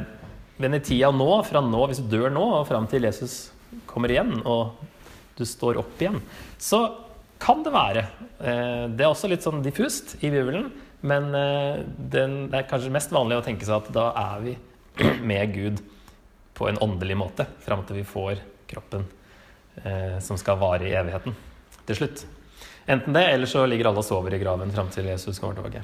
men 0.58 0.78
i 0.78 0.82
tida 0.82 1.10
nå, 1.14 1.30
fra 1.46 1.62
nå, 1.62 1.82
hvis 1.90 2.02
du 2.02 2.10
dør 2.14 2.32
nå 2.34 2.46
og 2.60 2.68
fram 2.70 2.88
til 2.90 3.06
Jesus 3.06 3.52
kommer 3.90 4.14
igjen, 4.14 4.40
og 4.46 4.78
du 5.38 5.44
står 5.46 5.78
opp 5.82 6.02
igjen, 6.02 6.18
så 6.58 6.80
kan 7.40 7.64
det 7.64 7.74
være. 7.74 8.04
Eh, 8.40 8.86
det 8.94 9.06
er 9.06 9.12
også 9.12 9.30
litt 9.32 9.46
sånn 9.46 9.64
diffust 9.66 10.16
i 10.22 10.32
Bibelen, 10.34 10.70
men 11.08 11.30
eh, 11.38 11.84
den, 11.98 12.38
det 12.52 12.62
er 12.62 12.70
kanskje 12.70 12.94
mest 12.94 13.14
vanlig 13.14 13.40
å 13.40 13.46
tenke 13.46 13.68
seg 13.68 13.78
at 13.82 13.92
da 13.96 14.08
er 14.18 14.44
vi 14.46 14.56
med 15.32 15.54
Gud 15.54 15.84
på 16.58 16.70
en 16.70 16.80
åndelig 16.82 17.18
måte 17.20 17.46
fram 17.62 17.84
til 17.86 18.00
vi 18.00 18.08
får 18.08 18.42
kroppen 18.70 19.06
eh, 19.84 20.18
som 20.24 20.40
skal 20.42 20.60
vare 20.62 20.90
i 20.90 20.96
evigheten 20.98 21.36
til 21.88 22.02
slutt. 22.02 22.26
Enten 22.88 23.16
det, 23.16 23.26
eller 23.30 23.50
så 23.50 23.66
ligger 23.68 23.92
alle 23.92 24.02
og 24.02 24.08
sover 24.08 24.34
i 24.34 24.42
graven 24.42 24.72
fram 24.74 24.90
til 24.92 25.10
Jesus 25.12 25.40
kommer 25.44 25.58
tilbake. 25.58 25.84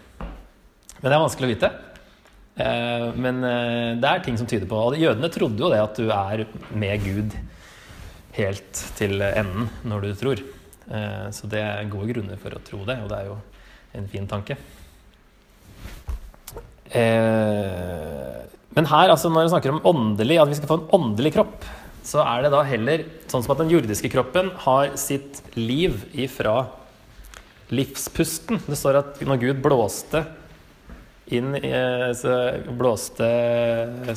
Men 1.02 1.10
det 1.10 1.16
er 1.16 1.22
vanskelig 1.26 1.50
å 1.50 1.52
vite. 1.52 1.70
Men 3.20 3.42
det 3.98 4.08
er 4.08 4.20
ting 4.22 4.36
som 4.38 4.46
tyder 4.46 4.70
på 4.70 4.78
Og 4.78 4.96
jødene 5.02 5.28
trodde 5.34 5.58
jo 5.58 5.72
det 5.74 5.80
at 5.82 5.98
du 5.98 6.12
er 6.14 6.44
med 6.70 7.02
Gud 7.02 7.34
helt 8.38 8.84
til 8.96 9.26
enden 9.26 9.72
når 9.90 10.06
du 10.06 10.12
tror. 10.22 10.44
Eh, 10.92 11.28
så 11.36 11.50
det 11.52 11.62
er 11.64 11.92
gode 11.92 12.10
grunner 12.12 12.40
for 12.42 12.56
å 12.56 12.64
tro 12.66 12.82
det, 12.88 12.98
og 13.04 13.12
det 13.12 13.20
er 13.20 13.30
jo 13.30 13.38
en 14.00 14.10
fin 14.12 14.28
tanke. 14.30 14.58
Eh, 16.94 18.44
men 18.74 18.90
her, 18.90 19.14
altså 19.14 19.30
når 19.30 19.48
vi 19.48 19.54
snakker 19.54 19.74
om 19.74 19.84
åndelig, 19.94 20.40
at 20.42 20.52
vi 20.52 20.60
skal 20.60 20.70
få 20.70 20.80
en 20.82 20.92
åndelig 20.98 21.34
kropp, 21.38 21.66
så 22.04 22.24
er 22.26 22.44
det 22.44 22.54
da 22.54 22.64
heller 22.68 23.06
sånn 23.32 23.46
som 23.46 23.54
at 23.54 23.62
den 23.64 23.72
jordiske 23.72 24.12
kroppen 24.12 24.52
har 24.66 24.96
sitt 25.00 25.40
liv 25.56 26.02
ifra 26.12 26.66
livspusten. 27.74 28.60
Det 28.68 28.78
står 28.78 29.00
at 29.00 29.22
når 29.24 29.42
Gud 29.46 29.62
blåste 29.64 30.26
inn 31.34 31.54
i, 31.56 31.72
blåste 32.76 33.30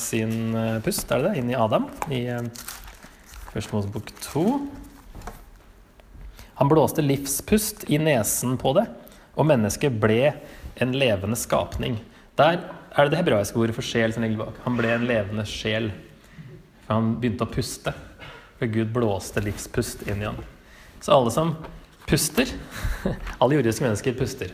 sin 0.03 0.57
eh, 0.57 0.81
pust, 0.85 1.07
er 1.13 1.23
det 1.23 1.31
det, 1.31 1.39
inn 1.41 1.53
i 1.53 1.59
Adam 1.59 1.87
i 2.11 2.27
eh, 2.33 2.49
Første 3.53 3.73
Mosebok 3.73 4.11
2. 4.21 4.43
Han 6.57 6.69
blåste 6.69 7.05
livspust 7.05 7.85
i 7.93 7.99
nesen 8.01 8.57
på 8.61 8.73
det, 8.79 8.87
og 9.37 9.49
mennesket 9.49 9.99
ble 10.01 10.33
en 10.81 10.95
levende 10.97 11.37
skapning. 11.37 11.99
Der 12.37 12.63
er 12.97 13.05
det 13.05 13.13
det 13.13 13.21
hebraiske 13.21 13.61
ordet 13.61 13.77
for 13.77 13.85
sjel 13.85 14.15
som 14.15 14.25
ligger 14.25 14.47
bak. 14.47 14.61
Han 14.65 14.77
ble 14.79 14.95
en 14.95 15.05
levende 15.09 15.45
sjel. 15.49 15.91
For 16.87 16.97
han 16.97 17.17
begynte 17.21 17.45
å 17.45 17.53
puste. 17.53 17.93
For 18.57 18.73
Gud 18.73 18.89
blåste 18.95 19.43
livspust 19.45 20.07
inn 20.09 20.23
i 20.23 20.29
ham. 20.31 20.41
Så 21.05 21.13
alle 21.13 21.33
som 21.35 21.53
puster 22.07 22.49
Alle 23.43 23.59
jordiske 23.59 23.85
mennesker 23.85 24.17
puster. 24.17 24.53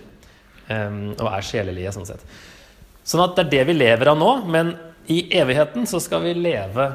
Um, 0.66 1.12
og 1.20 1.28
er 1.28 1.46
sjelelige, 1.46 1.92
sånn 1.94 2.08
sett. 2.08 2.22
Sånn 3.06 3.22
at 3.22 3.36
det 3.36 3.44
er 3.44 3.52
det 3.52 3.64
vi 3.70 3.78
lever 3.78 4.10
av 4.10 4.18
nå, 4.18 4.30
men 4.50 4.74
i 5.10 5.24
evigheten 5.38 5.86
så 5.90 5.98
skal 6.02 6.22
vi 6.22 6.34
leve 6.38 6.92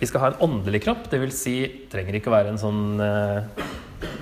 Vi 0.00 0.08
skal 0.08 0.22
ha 0.22 0.30
en 0.30 0.42
åndelig 0.46 0.84
kropp. 0.86 1.10
Det 1.10 1.18
vil 1.22 1.32
si, 1.34 1.56
trenger 1.90 2.18
ikke 2.18 2.30
å 2.30 2.36
være 2.38 2.54
en 2.54 2.62
sånn 2.62 2.82
uh, 3.02 3.64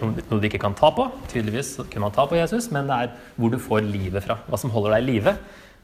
noe 0.02 0.40
du 0.40 0.46
ikke 0.48 0.60
kan 0.62 0.76
ta 0.78 0.90
på. 0.94 1.06
Tydeligvis 1.30 1.76
kunne 1.80 2.06
man 2.06 2.14
ta 2.14 2.26
på 2.28 2.38
Jesus, 2.38 2.70
men 2.74 2.88
det 2.90 2.96
er 2.96 3.14
hvor 3.36 3.52
du 3.52 3.58
får 3.62 3.86
livet 3.86 4.24
fra. 4.24 4.38
Hva 4.48 4.60
som 4.60 4.72
holder 4.74 4.96
deg 4.96 5.04
i 5.04 5.10
live 5.12 5.34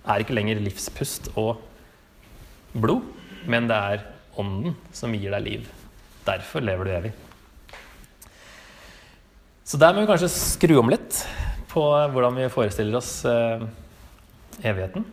er 0.05 0.23
ikke 0.23 0.37
lenger 0.37 0.63
livspust 0.63 1.31
og 1.41 1.63
blod, 2.75 3.05
men 3.49 3.69
det 3.71 3.79
er 3.79 4.05
ånden 4.41 4.77
som 4.95 5.15
gir 5.15 5.35
deg 5.35 5.45
liv. 5.45 5.69
Derfor 6.27 6.65
lever 6.65 6.89
du 6.89 6.95
evig. 6.97 7.13
Så 9.65 9.81
der 9.81 9.95
må 9.95 10.05
vi 10.05 10.11
kanskje 10.11 10.33
skru 10.33 10.77
om 10.81 10.91
litt 10.93 11.23
på 11.73 11.83
hvordan 11.83 12.37
vi 12.37 12.53
forestiller 12.53 12.99
oss 13.01 13.23
eh, 13.29 13.65
evigheten. 14.63 15.07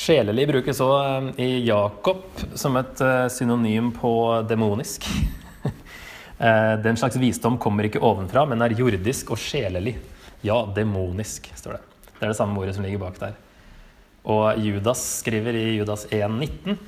Sjelelig 0.00 0.46
brukes 0.48 0.78
òg 0.80 1.34
eh, 1.36 1.42
i 1.44 1.48
Jakob 1.66 2.22
som 2.56 2.78
et 2.80 3.00
eh, 3.04 3.26
synonym 3.32 3.92
på 3.96 4.14
demonisk. 4.48 5.08
Eh, 6.40 6.74
den 6.80 6.96
slags 6.96 7.18
visdom 7.20 7.58
kommer 7.60 7.84
ikke 7.84 8.00
ovenfra, 8.00 8.46
men 8.48 8.64
er 8.64 8.72
jordisk 8.72 9.34
og 9.34 9.36
sjelelig. 9.36 9.92
Ja, 10.40 10.54
demonisk, 10.72 11.50
står 11.52 11.74
det. 11.74 11.80
Det 12.14 12.22
er 12.22 12.30
det 12.32 12.36
samme 12.38 12.56
ordet 12.56 12.72
som 12.78 12.86
ligger 12.86 13.02
bak 13.02 13.18
der. 13.20 13.34
Og 14.24 14.56
Judas 14.64 15.02
skriver 15.18 15.58
i 15.60 15.74
Judas 15.74 16.06
1,19.: 16.08 16.78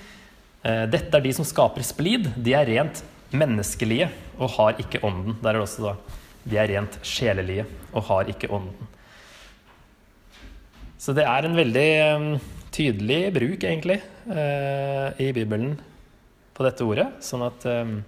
eh, 0.65 0.87
Dette 0.89 1.21
er 1.21 1.27
de 1.27 1.35
som 1.37 1.45
skaper 1.45 1.85
splid. 1.85 2.31
De 2.33 2.57
er 2.57 2.65
rent 2.71 3.03
menneskelige 3.29 4.09
og 4.39 4.57
har 4.57 4.81
ikke 4.81 5.03
ånden. 5.05 5.37
Der 5.45 5.53
er 5.53 5.61
det 5.61 5.67
også 5.67 5.85
da 5.85 5.95
De 6.49 6.57
er 6.57 6.73
rent 6.73 6.97
sjelelige 7.05 7.69
og 7.93 8.09
har 8.09 8.33
ikke 8.33 8.49
ånden. 8.49 8.89
Så 10.97 11.13
det 11.13 11.29
er 11.29 11.45
en 11.45 11.61
veldig 11.61 11.91
tydelig 12.73 13.21
bruk, 13.35 13.65
egentlig, 13.69 14.01
uh, 14.31 15.13
i 15.21 15.29
Bibelen 15.37 15.77
på 16.53 16.65
dette 16.67 16.87
ordet. 16.87 17.09
Sånn 17.25 17.45
at 17.47 17.67
um, 17.69 17.99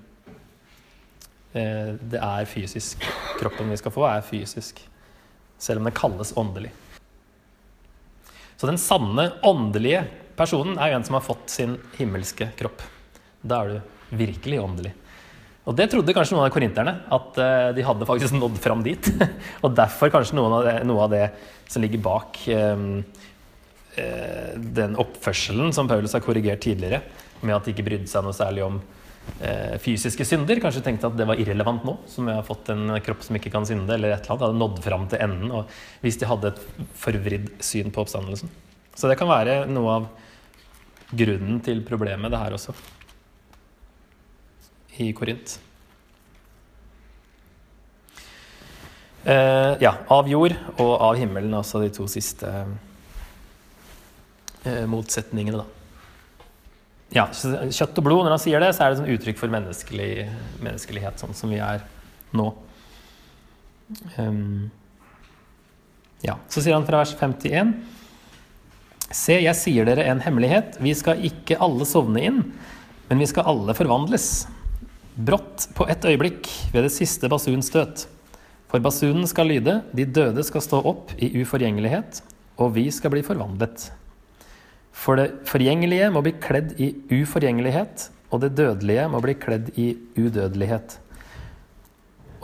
uh, 1.54 1.90
det 2.00 2.20
er 2.20 2.48
fysisk. 2.50 3.04
Kroppen 3.40 3.72
vi 3.72 3.78
skal 3.80 3.94
få, 3.94 4.06
er 4.08 4.26
fysisk 4.26 4.82
selv 5.60 5.80
om 5.80 5.88
det 5.88 5.96
kalles 5.96 6.34
åndelig. 6.36 6.72
Så 8.56 8.68
den 8.68 8.80
sanne 8.80 9.30
åndelige 9.44 10.04
personen 10.38 10.78
er 10.78 10.92
jo 10.92 10.98
en 10.98 11.06
som 11.06 11.16
har 11.18 11.24
fått 11.24 11.52
sin 11.52 11.78
himmelske 11.98 12.50
kropp. 12.58 12.82
Da 13.42 13.62
er 13.62 13.72
du 13.72 14.16
virkelig 14.24 14.60
åndelig. 14.62 14.94
Og 15.64 15.76
det 15.78 15.86
trodde 15.92 16.12
kanskje 16.12 16.36
noen 16.36 16.46
av 16.46 16.52
korinterne, 16.52 16.92
at 17.16 17.38
eh, 17.40 17.68
de 17.76 17.84
hadde 17.86 18.08
faktisk 18.08 18.36
nådd 18.36 18.58
fram 18.60 18.82
dit. 18.84 19.08
og 19.64 19.76
derfor 19.76 20.12
kanskje 20.12 20.42
av 20.42 20.66
det, 20.66 20.74
noe 20.84 21.06
av 21.06 21.14
det 21.14 21.24
som 21.72 21.84
ligger 21.84 22.02
bak 22.04 22.40
den 23.94 24.96
oppførselen 24.98 25.72
som 25.76 25.86
Paulus 25.90 26.16
har 26.16 26.22
korrigert 26.24 26.64
tidligere, 26.64 27.02
med 27.44 27.54
at 27.54 27.66
de 27.66 27.74
ikke 27.74 27.86
brydde 27.86 28.10
seg 28.10 28.24
noe 28.26 28.34
særlig 28.34 28.64
om 28.66 28.80
eh, 29.40 29.76
fysiske 29.82 30.26
synder. 30.26 30.60
Kanskje 30.62 30.82
tenkte 30.84 31.08
at 31.10 31.16
det 31.18 31.26
var 31.28 31.40
irrelevant 31.40 31.84
nå, 31.86 31.96
som 32.10 32.28
jeg 32.28 32.38
har 32.38 32.46
fått 32.46 32.70
en 32.74 32.96
kropp 33.04 33.24
som 33.26 33.38
ikke 33.38 33.52
kan 33.54 33.66
synde. 33.68 33.92
eller 33.94 34.14
et 34.14 34.24
eller 34.24 34.34
annet, 34.34 34.46
hadde 34.46 34.62
nådd 34.62 34.82
fram 34.84 35.08
til 35.10 35.24
enden, 35.24 35.52
og 35.52 35.70
Hvis 36.02 36.18
de 36.20 36.30
hadde 36.30 36.52
et 36.52 36.62
forvridd 37.00 37.50
syn 37.64 37.92
på 37.94 38.04
oppstandelsen. 38.04 38.50
Så 38.94 39.10
det 39.10 39.18
kan 39.18 39.28
være 39.30 39.64
noe 39.66 39.98
av 39.98 40.08
grunnen 41.14 41.60
til 41.62 41.82
problemet, 41.86 42.30
det 42.30 42.40
her 42.40 42.54
også, 42.56 42.74
i 44.98 45.12
Korint. 45.12 45.58
Eh, 49.24 49.74
ja, 49.80 49.94
av 50.12 50.28
jord 50.28 50.52
og 50.76 50.92
av 51.00 51.16
himmelen, 51.16 51.54
altså 51.56 51.80
de 51.80 51.88
to 51.94 52.06
siste 52.10 52.46
eh, 52.46 52.74
motsetningene, 54.88 55.62
da 55.62 55.84
ja, 57.14 57.28
kjøtt 57.30 57.98
og 58.00 58.06
blod, 58.06 58.24
når 58.24 58.34
han 58.34 58.42
sier 58.42 58.62
det, 58.62 58.72
så 58.74 58.84
er 58.84 58.92
det 58.92 59.00
sånn 59.00 59.12
uttrykk 59.14 59.38
for 59.38 59.52
menneskelig, 59.52 60.10
menneskelighet, 60.64 61.20
sånn 61.22 61.36
som 61.36 61.52
vi 61.52 61.60
er 61.62 61.84
nå. 62.34 62.48
Um, 64.18 64.70
ja, 66.24 66.38
Så 66.48 66.64
sier 66.64 66.74
han 66.74 66.86
fra 66.88 67.02
vers 67.02 67.14
51.: 67.20 67.74
Se, 69.14 69.36
jeg 69.36 69.54
sier 69.60 69.86
dere 69.86 70.08
en 70.10 70.22
hemmelighet. 70.24 70.80
Vi 70.82 70.94
skal 70.96 71.22
ikke 71.28 71.60
alle 71.62 71.86
sovne 71.86 72.24
inn, 72.24 72.40
men 73.10 73.22
vi 73.22 73.28
skal 73.30 73.46
alle 73.52 73.76
forvandles. 73.78 74.48
Brått, 75.14 75.68
på 75.76 75.86
ett 75.86 76.02
øyeblikk, 76.08 76.48
ved 76.72 76.88
det 76.88 76.94
siste 76.96 77.30
basunstøt. 77.30 78.08
For 78.72 78.82
basunen 78.82 79.28
skal 79.30 79.52
lyde, 79.52 79.82
de 79.94 80.08
døde 80.08 80.42
skal 80.42 80.64
stå 80.64 80.80
opp 80.82 81.12
i 81.22 81.30
uforgjengelighet, 81.44 82.24
og 82.58 82.74
vi 82.74 82.88
skal 82.90 83.12
bli 83.14 83.22
forvandlet. 83.22 83.92
For 84.94 85.18
det 85.18 85.30
forgjengelige 85.50 86.10
må 86.14 86.22
bli 86.24 86.34
kledd 86.40 86.76
i 86.80 86.92
uforgjengelighet, 87.12 88.08
og 88.30 88.44
det 88.44 88.54
dødelige 88.58 89.08
må 89.10 89.20
bli 89.22 89.34
kledd 89.38 89.72
i 89.78 89.92
udødelighet. 90.18 90.98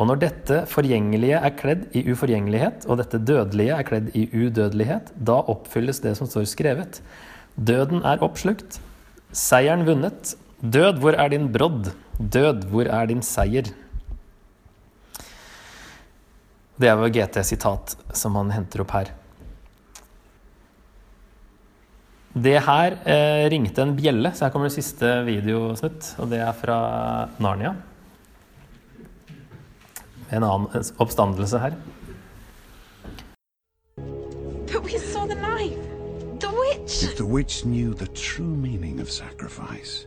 Og 0.00 0.09
når 0.09 0.21
dette 0.23 0.62
forgjengelige 0.71 1.38
er 1.38 1.57
kledd 1.59 1.83
i 1.97 2.02
uforgjengelighet, 2.09 2.87
og 2.88 3.02
dette 3.02 3.21
dødelige 3.21 3.76
er 3.76 3.87
kledd 3.87 4.09
i 4.16 4.26
udødelighet, 4.33 5.12
da 5.14 5.42
oppfylles 5.52 6.00
det 6.04 6.14
som 6.19 6.28
står 6.30 6.49
skrevet. 6.49 7.02
Døden 7.57 8.00
er 8.09 8.23
oppslukt, 8.25 8.80
seieren 9.37 9.85
vunnet. 9.88 10.35
Død, 10.61 11.00
hvor 11.00 11.16
er 11.16 11.33
din 11.33 11.50
brodd? 11.52 11.92
Død, 12.16 12.66
hvor 12.73 12.88
er 12.88 13.07
din 13.12 13.23
seier? 13.25 13.69
Det 16.80 16.88
er 16.88 16.97
jo 16.97 17.12
GT-sitat 17.12 17.97
som 18.16 18.37
han 18.40 18.52
henter 18.57 18.80
opp 18.85 18.97
her. 18.97 19.12
Det 22.30 22.60
her 22.62 22.94
eh, 23.10 23.50
ringte 23.50 23.82
en 23.82 23.96
bjelle, 23.96 24.30
så 24.34 24.46
her 24.46 24.52
kommer 24.54 24.68
det 24.68 24.76
siste 24.78 25.08
videosnutt. 25.26 26.14
Og 26.22 26.30
det 26.30 26.38
er 26.44 26.52
fra 26.54 26.80
Narnia. 27.42 27.75
En 30.30 30.44
annen 30.46 30.92
oppstandelse 31.02 31.58
her. 31.58 31.75
But 34.70 34.84
we 34.84 34.99
saw 34.99 35.26
the 35.26 35.34
knife. 35.34 35.80
The 36.38 36.49
witch. 36.54 37.02
If 37.02 37.16
the 37.16 37.26
witch 37.26 37.64
knew 37.64 37.94
the 37.94 38.06
true 38.06 38.54
meaning 38.54 39.00
of 39.00 39.10
sacrifice. 39.10 40.06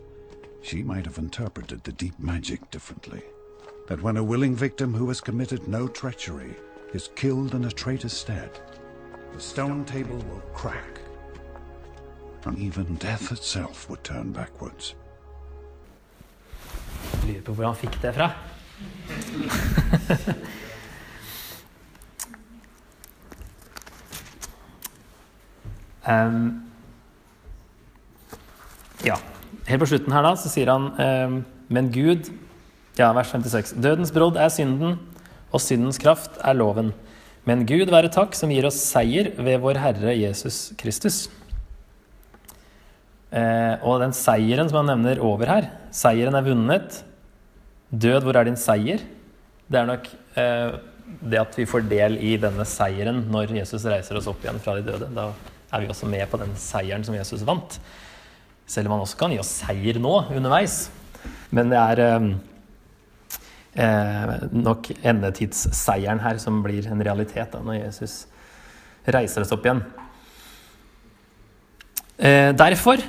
She 0.62 0.82
might 0.82 1.06
have 1.06 1.18
interpreted 1.18 1.84
the 1.84 1.92
deep 1.92 2.18
magic 2.18 2.72
differently. 2.72 3.22
That 3.90 4.02
when 4.02 4.16
a 4.16 4.24
willing 4.24 4.56
victim 4.56 4.94
who 4.94 5.10
has 5.10 5.20
committed 5.20 5.68
no 5.68 5.90
treachery 5.90 6.56
is 6.94 7.10
killed 7.16 7.54
in 7.54 7.66
a 7.66 7.70
traitor's 7.70 8.14
stead, 8.14 8.50
the 9.34 9.42
stone 9.42 9.84
table 9.84 10.16
will 10.16 10.42
crack, 10.54 11.00
and 12.46 12.58
even 12.60 12.96
death 12.96 13.32
itself 13.32 13.90
would 13.90 14.04
turn 14.04 14.32
backwards. 14.34 14.96
Lurer 17.28 17.42
på 17.42 17.54
hvor 17.54 17.66
han 17.66 17.76
fikk 17.76 18.02
det 18.02 18.16
fra. 18.16 18.32
um, 26.28 26.64
ja. 29.06 29.16
Helt 29.68 29.80
på 29.80 29.86
slutten 29.88 30.12
her 30.12 30.22
da, 30.26 30.36
så 30.36 30.50
sier 30.52 30.68
han 30.74 30.84
um, 31.00 31.46
Men 31.72 31.92
Gud 31.94 32.28
ja, 33.00 33.10
vers 33.16 33.32
56. 33.32 33.74
Dødens 33.82 34.12
brodd 34.14 34.36
er 34.38 34.52
synden, 34.54 35.00
og 35.54 35.62
syndens 35.62 35.98
kraft 36.02 36.32
er 36.44 36.54
loven. 36.54 36.92
Men 37.46 37.66
Gud 37.68 37.90
være 37.92 38.12
takk 38.14 38.36
som 38.38 38.52
gir 38.54 38.68
oss 38.68 38.78
seier 38.80 39.32
ved 39.40 39.58
vår 39.64 39.80
Herre 39.82 40.14
Jesus 40.16 40.74
Kristus. 40.80 41.30
Eh, 43.34 43.76
og 43.82 44.02
den 44.04 44.14
seieren 44.14 44.70
som 44.70 44.84
han 44.84 44.92
nevner 44.94 45.22
over 45.26 45.50
her, 45.50 45.70
seieren 45.94 46.38
er 46.38 46.46
vunnet. 46.46 47.00
Død, 47.90 48.26
hvor 48.26 48.38
er 48.38 48.46
din 48.46 48.60
seier? 48.60 49.02
Det 49.66 49.80
er 49.80 49.90
nok 49.90 50.10
eh, 50.38 50.76
det 51.24 51.42
at 51.42 51.58
vi 51.58 51.66
får 51.70 51.86
del 51.90 52.18
i 52.22 52.36
denne 52.42 52.66
seieren 52.68 53.24
når 53.34 53.56
Jesus 53.58 53.86
reiser 53.90 54.20
oss 54.20 54.30
opp 54.30 54.44
igjen 54.46 54.62
fra 54.62 54.78
de 54.78 54.86
døde. 54.86 55.10
Da 55.16 55.32
er 55.74 55.84
vi 55.84 55.90
også 55.90 56.10
med 56.10 56.26
på 56.30 56.40
den 56.42 56.54
seieren 56.60 57.06
som 57.06 57.18
Jesus 57.18 57.46
vant. 57.48 57.80
Selv 58.70 58.88
om 58.88 58.96
han 58.96 59.06
også 59.06 59.20
kan 59.20 59.34
gi 59.34 59.42
oss 59.42 59.52
seier 59.64 60.00
nå, 60.02 60.14
underveis. 60.34 60.88
Men 61.54 61.74
det 61.74 61.80
er 61.80 62.04
eh, 62.04 62.30
eh, 63.86 64.36
nok 64.54 64.92
endetidsseieren 65.02 66.22
her 66.24 66.40
som 66.42 66.62
blir 66.66 66.88
en 66.92 67.04
realitet 67.06 67.54
da, 67.54 67.64
når 67.66 67.82
Jesus 67.82 68.24
reiser 69.10 69.44
oss 69.44 69.54
opp 69.56 69.66
igjen. 69.66 69.84
Eh, 72.18 72.52
derfor, 72.56 73.02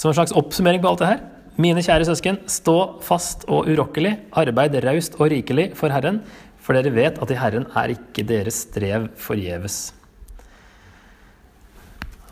som 0.00 0.10
en 0.10 0.16
slags 0.16 0.34
oppsummering 0.36 0.82
på 0.82 0.92
alt 0.92 1.02
det 1.02 1.10
her, 1.10 1.22
mine 1.60 1.82
kjære 1.84 2.06
søsken, 2.08 2.38
stå 2.48 2.76
fast 3.04 3.44
og 3.44 3.68
urokkelig, 3.68 4.14
arbeid 4.40 4.78
raust 4.84 5.18
og 5.20 5.28
rikelig 5.34 5.72
for 5.76 5.92
Herren, 5.92 6.22
for 6.62 6.78
dere 6.78 6.94
vet 6.94 7.18
at 7.20 7.32
i 7.34 7.36
Herren 7.36 7.66
er 7.76 7.92
ikke 7.92 8.24
deres 8.24 8.62
strev 8.68 9.10
forgjeves. 9.20 9.90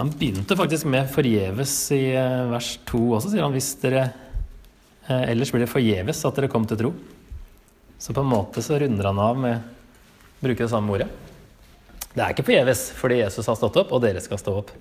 Han 0.01 0.13
begynte 0.17 0.57
faktisk 0.57 0.87
med 0.89 1.11
'forgjeves' 1.13 1.93
i 1.93 2.15
eh, 2.17 2.49
vers 2.49 2.79
2 2.89 3.01
også, 3.19 3.31
sier 3.35 3.45
han. 3.45 3.53
Hvis 3.53 3.75
dere 3.83 4.07
eh, 5.09 5.25
ellers 5.35 5.51
blir 5.53 5.67
det 5.67 5.73
forgjeves 5.73 6.25
at 6.25 6.39
dere 6.39 6.49
kom 6.49 6.65
til 6.65 6.79
tro. 6.81 6.93
Så 8.01 8.15
på 8.17 8.23
en 8.25 8.31
måte 8.31 8.65
så 8.65 8.79
runder 8.81 9.11
han 9.11 9.21
av 9.21 9.37
med 9.37 9.59
å 9.59 10.47
bruke 10.47 10.65
det 10.65 10.71
samme 10.73 10.95
ordet. 10.95 11.11
Det 12.15 12.23
er 12.25 12.33
ikke 12.33 12.47
forgjeves 12.49 12.87
fordi 12.97 13.21
Jesus 13.21 13.51
har 13.53 13.59
stått 13.61 13.77
opp, 13.83 13.93
og 13.93 14.01
dere 14.01 14.23
skal 14.25 14.41
stå 14.41 14.55
opp. 14.63 14.73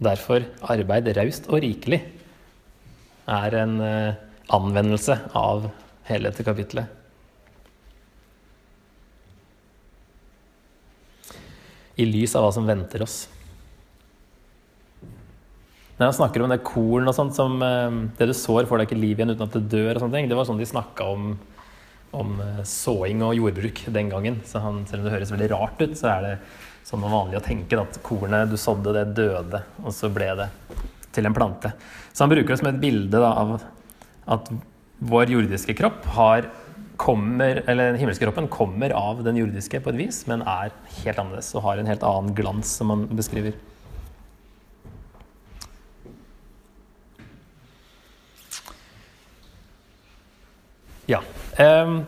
Derfor 0.00 0.46
arbeid 0.72 1.10
raust 1.16 1.50
og 1.50 1.60
rikelig 1.64 2.00
er 3.30 3.56
en 3.60 3.74
uh, 3.82 4.14
anvendelse 4.56 5.16
av 5.36 5.68
hele 6.08 6.30
dette 6.30 6.46
kapitlet. 6.46 6.88
I 12.00 12.06
lys 12.08 12.32
av 12.34 12.46
hva 12.46 12.54
som 12.56 12.66
venter 12.66 13.04
oss. 13.04 13.26
Når 16.00 16.08
han 16.08 16.16
snakker 16.16 16.40
om 16.40 16.48
det 16.48 16.62
korn 16.64 17.12
og 17.12 17.14
sånt 17.14 17.36
som 17.36 17.60
uh, 17.60 18.08
det 18.16 18.30
du 18.30 18.34
sår, 18.34 18.64
får 18.66 18.80
deg 18.80 18.88
ikke 18.88 19.02
liv 19.02 19.20
igjen 19.20 19.34
uten 19.34 19.46
at 19.46 19.58
det 19.58 19.68
dør. 19.68 19.92
og 19.94 20.04
sånne 20.06 20.16
ting. 20.16 20.32
Det 20.32 20.40
var 20.40 20.48
sånn 20.48 20.62
de 20.62 20.72
snakka 20.72 21.12
om 21.12 21.34
om 22.16 22.40
eh, 22.42 22.62
såing 22.66 23.22
og 23.22 23.36
jordbruk 23.38 23.84
den 23.94 24.10
gangen. 24.10 24.40
Så 24.46 24.62
han, 24.64 24.82
selv 24.88 25.02
om 25.02 25.08
det 25.08 25.14
høres 25.14 25.32
veldig 25.34 25.50
rart 25.52 25.82
ut, 25.82 25.96
så 25.98 26.10
er 26.14 26.26
det 26.26 26.34
sånn 26.86 27.04
vanlig 27.04 27.38
å 27.38 27.44
tenke 27.44 27.78
at 27.80 28.00
kornet 28.06 28.50
du 28.50 28.56
sådde, 28.60 28.94
det 28.96 29.04
døde, 29.18 29.62
og 29.84 29.94
så 29.94 30.10
ble 30.12 30.32
det 30.38 30.48
til 31.14 31.26
en 31.26 31.36
plante. 31.36 31.72
Så 32.12 32.24
han 32.24 32.32
bruker 32.32 32.52
det 32.52 32.60
som 32.62 32.70
et 32.70 32.82
bilde 32.82 33.20
da, 33.20 33.30
av 33.30 33.58
at 34.30 34.50
vår 35.10 35.32
jordiske 35.32 35.74
kropp 35.78 36.04
har 36.16 36.50
kommer, 37.00 37.62
eller 37.64 37.92
den 37.92 38.00
himmelske 38.02 38.26
kroppen 38.26 38.48
kommer 38.52 38.92
av 38.92 39.22
den 39.24 39.38
jordiske 39.40 39.80
på 39.80 39.92
et 39.94 40.00
vis, 40.02 40.20
men 40.28 40.44
er 40.44 40.74
helt 41.00 41.20
annerledes 41.22 41.54
og 41.56 41.64
har 41.64 41.80
en 41.80 41.88
helt 41.88 42.04
annen 42.04 42.34
glans, 42.36 42.74
som 42.76 42.92
han 42.92 43.06
beskriver. 43.16 43.56
Ja. 51.10 51.22
Um, 51.58 52.04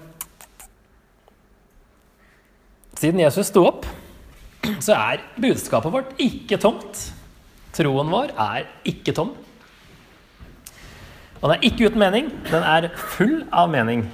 siden 3.01 3.25
Jesus 3.25 3.49
sto 3.51 3.65
opp, 3.67 3.89
så 4.83 4.95
er 4.97 5.23
budskapet 5.41 5.93
vårt 5.95 6.15
ikke 6.23 6.59
tomt. 6.63 7.09
Troen 7.73 8.13
vår 8.13 8.35
er 8.37 8.69
ikke 8.89 9.15
tom. 9.17 9.33
Og 11.43 11.49
den 11.49 11.57
er 11.57 11.67
ikke 11.67 11.89
uten 11.91 12.03
mening. 12.03 12.31
Den 12.47 12.63
er 12.63 12.91
full 13.17 13.41
av 13.51 13.71
mening. 13.73 14.05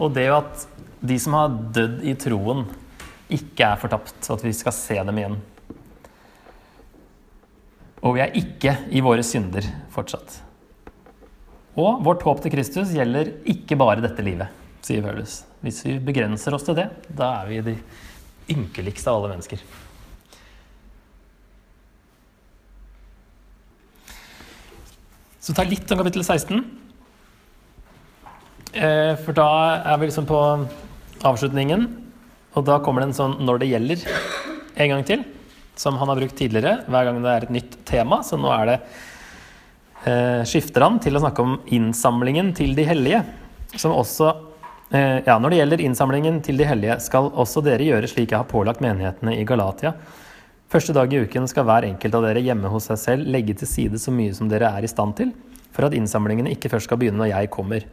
Og 0.00 0.14
det 0.16 0.26
at 0.32 0.66
de 1.00 1.16
som 1.20 1.36
har 1.38 1.54
dødd 1.76 2.02
i 2.08 2.16
troen, 2.18 2.64
ikke 3.30 3.68
er 3.68 3.78
fortapt, 3.80 4.16
så 4.24 4.34
at 4.34 4.44
vi 4.44 4.52
skal 4.56 4.74
se 4.74 4.96
dem 5.06 5.20
igjen. 5.20 5.38
Og 8.00 8.16
vi 8.16 8.22
er 8.24 8.36
ikke 8.40 8.74
i 8.90 9.02
våre 9.04 9.22
synder 9.26 9.66
fortsatt. 9.92 10.40
Og 11.78 12.00
vårt 12.04 12.24
håp 12.26 12.40
til 12.42 12.52
Kristus 12.56 12.90
gjelder 12.96 13.36
ikke 13.48 13.78
bare 13.78 14.02
dette 14.02 14.24
livet, 14.24 14.50
sier 14.82 15.04
Paulus. 15.04 15.42
Hvis 15.62 15.84
vi 15.86 15.98
begrenser 16.02 16.56
oss 16.56 16.66
til 16.66 16.78
det, 16.80 16.88
da 17.06 17.36
er 17.42 17.50
vi 17.52 17.60
de 17.68 17.76
ynkeligste 18.50 19.10
av 19.10 19.20
alle 19.20 19.34
mennesker. 19.34 19.62
Så 25.40 25.54
ta 25.56 25.64
litt 25.64 25.88
om 25.90 25.98
kapittel 26.02 26.22
16. 26.22 26.60
Eh, 28.70 29.14
for 29.24 29.34
da 29.34 29.48
er 29.80 29.96
vi 29.98 30.10
liksom 30.10 30.28
på 30.28 30.38
avslutningen. 31.26 31.88
Og 32.54 32.66
da 32.66 32.78
kommer 32.84 33.02
det 33.02 33.10
en 33.10 33.18
sånn 33.18 33.38
'når 33.40 33.58
det 33.58 33.70
gjelder' 33.70 34.06
en 34.76 34.88
gang 34.88 35.04
til. 35.04 35.24
Som 35.76 35.96
han 35.96 36.08
har 36.08 36.16
brukt 36.16 36.36
tidligere 36.36 36.84
hver 36.86 37.04
gang 37.04 37.22
det 37.22 37.30
er 37.30 37.42
et 37.42 37.50
nytt 37.50 37.84
tema. 37.84 38.22
Så 38.22 38.36
nå 38.38 38.50
er 38.52 38.66
det 38.66 38.80
eh, 40.06 40.44
skifter 40.44 40.82
han 40.82 40.98
til 40.98 41.14
å 41.16 41.20
snakke 41.20 41.40
om 41.40 41.60
innsamlingen 41.66 42.54
til 42.54 42.74
de 42.74 42.84
hellige. 42.84 43.24
Som 43.76 43.92
også 43.92 44.49
Ja, 44.90 45.36
når 45.38 45.52
det 45.52 45.58
gjelder 45.60 45.82
innsamlingen 45.84 46.40
til 46.42 46.56
de 46.58 46.66
hellige, 46.66 46.96
skal 47.04 47.28
også 47.38 47.62
dere 47.62 47.84
gjøre 47.86 48.08
slik 48.10 48.32
jeg 48.32 48.40
har 48.40 48.48
pålagt 48.50 48.82
menighetene 48.82 49.36
i 49.38 49.44
Galatia. 49.46 49.92
Første 50.70 50.94
dag 50.94 51.12
i 51.14 51.20
uken 51.22 51.46
skal 51.50 51.66
hver 51.66 51.86
enkelt 51.86 52.16
av 52.18 52.24
dere 52.26 52.42
hjemme 52.42 52.70
hos 52.70 52.88
seg 52.90 52.98
selv 52.98 53.30
legge 53.30 53.54
til 53.58 53.70
side 53.70 54.00
så 54.02 54.10
mye 54.14 54.34
som 54.34 54.50
dere 54.50 54.68
er 54.74 54.86
i 54.86 54.90
stand 54.90 55.14
til, 55.18 55.30
for 55.70 55.86
at 55.86 55.94
innsamlingene 55.94 56.50
ikke 56.56 56.72
først 56.72 56.90
skal 56.90 56.98
begynne 56.98 57.22
når 57.22 57.30
jeg 57.30 57.50
kommer. 57.54 57.86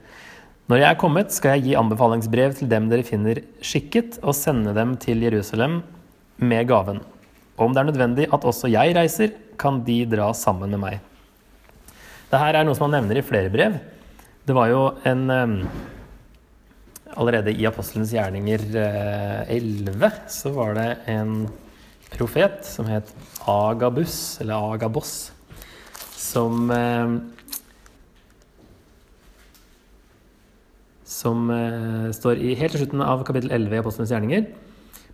Når 0.67 0.81
jeg 0.81 0.87
er 0.89 0.99
kommet, 0.99 1.33
skal 1.33 1.55
jeg 1.55 1.67
gi 1.67 1.75
anbefalingsbrev 1.79 2.57
til 2.57 2.69
dem 2.71 2.89
dere 2.89 3.05
finner 3.05 3.43
skikket, 3.61 4.17
og 4.21 4.33
sende 4.35 4.73
dem 4.77 4.97
til 5.01 5.21
Jerusalem 5.23 5.83
med 6.41 6.65
gaven. 6.69 7.03
Og 7.57 7.67
om 7.67 7.75
det 7.75 7.81
er 7.81 7.89
nødvendig 7.91 8.25
at 8.33 8.45
også 8.45 8.69
jeg 8.73 8.97
reiser, 8.97 9.37
kan 9.57 9.83
de 9.85 10.01
dra 10.09 10.31
sammen 10.37 10.73
med 10.73 10.81
meg. 10.81 10.97
Det 12.27 12.41
her 12.41 12.57
er 12.57 12.65
noe 12.67 12.75
som 12.75 12.89
han 12.89 12.97
nevner 12.99 13.21
i 13.21 13.25
flere 13.25 13.53
brev. 13.53 13.77
Det 14.45 14.57
var 14.57 14.73
jo 14.73 14.81
en 15.07 15.23
um, 15.31 15.55
Allerede 17.17 17.53
i 17.53 17.65
Apostelens 17.65 18.13
gjerninger 18.13 18.61
uh, 18.77 19.49
11 19.49 20.11
så 20.29 20.51
var 20.53 20.77
det 20.77 20.89
en 21.09 21.47
profet 22.13 22.61
som 22.65 22.87
het 22.89 23.09
Agabus, 23.49 24.37
eller 24.41 24.73
Agabos, 24.75 25.15
som 26.17 26.69
uh, 26.69 27.17
Som 31.07 31.47
uh, 31.49 32.11
står 32.13 32.37
i, 32.43 32.51
helt 32.59 32.75
til 32.75 32.83
slutten 32.83 33.01
av 33.01 33.23
kapittel 33.25 33.49
11 33.55 33.73
i 33.73 33.79
Apostelens 33.81 34.11
gjerninger. 34.13 34.43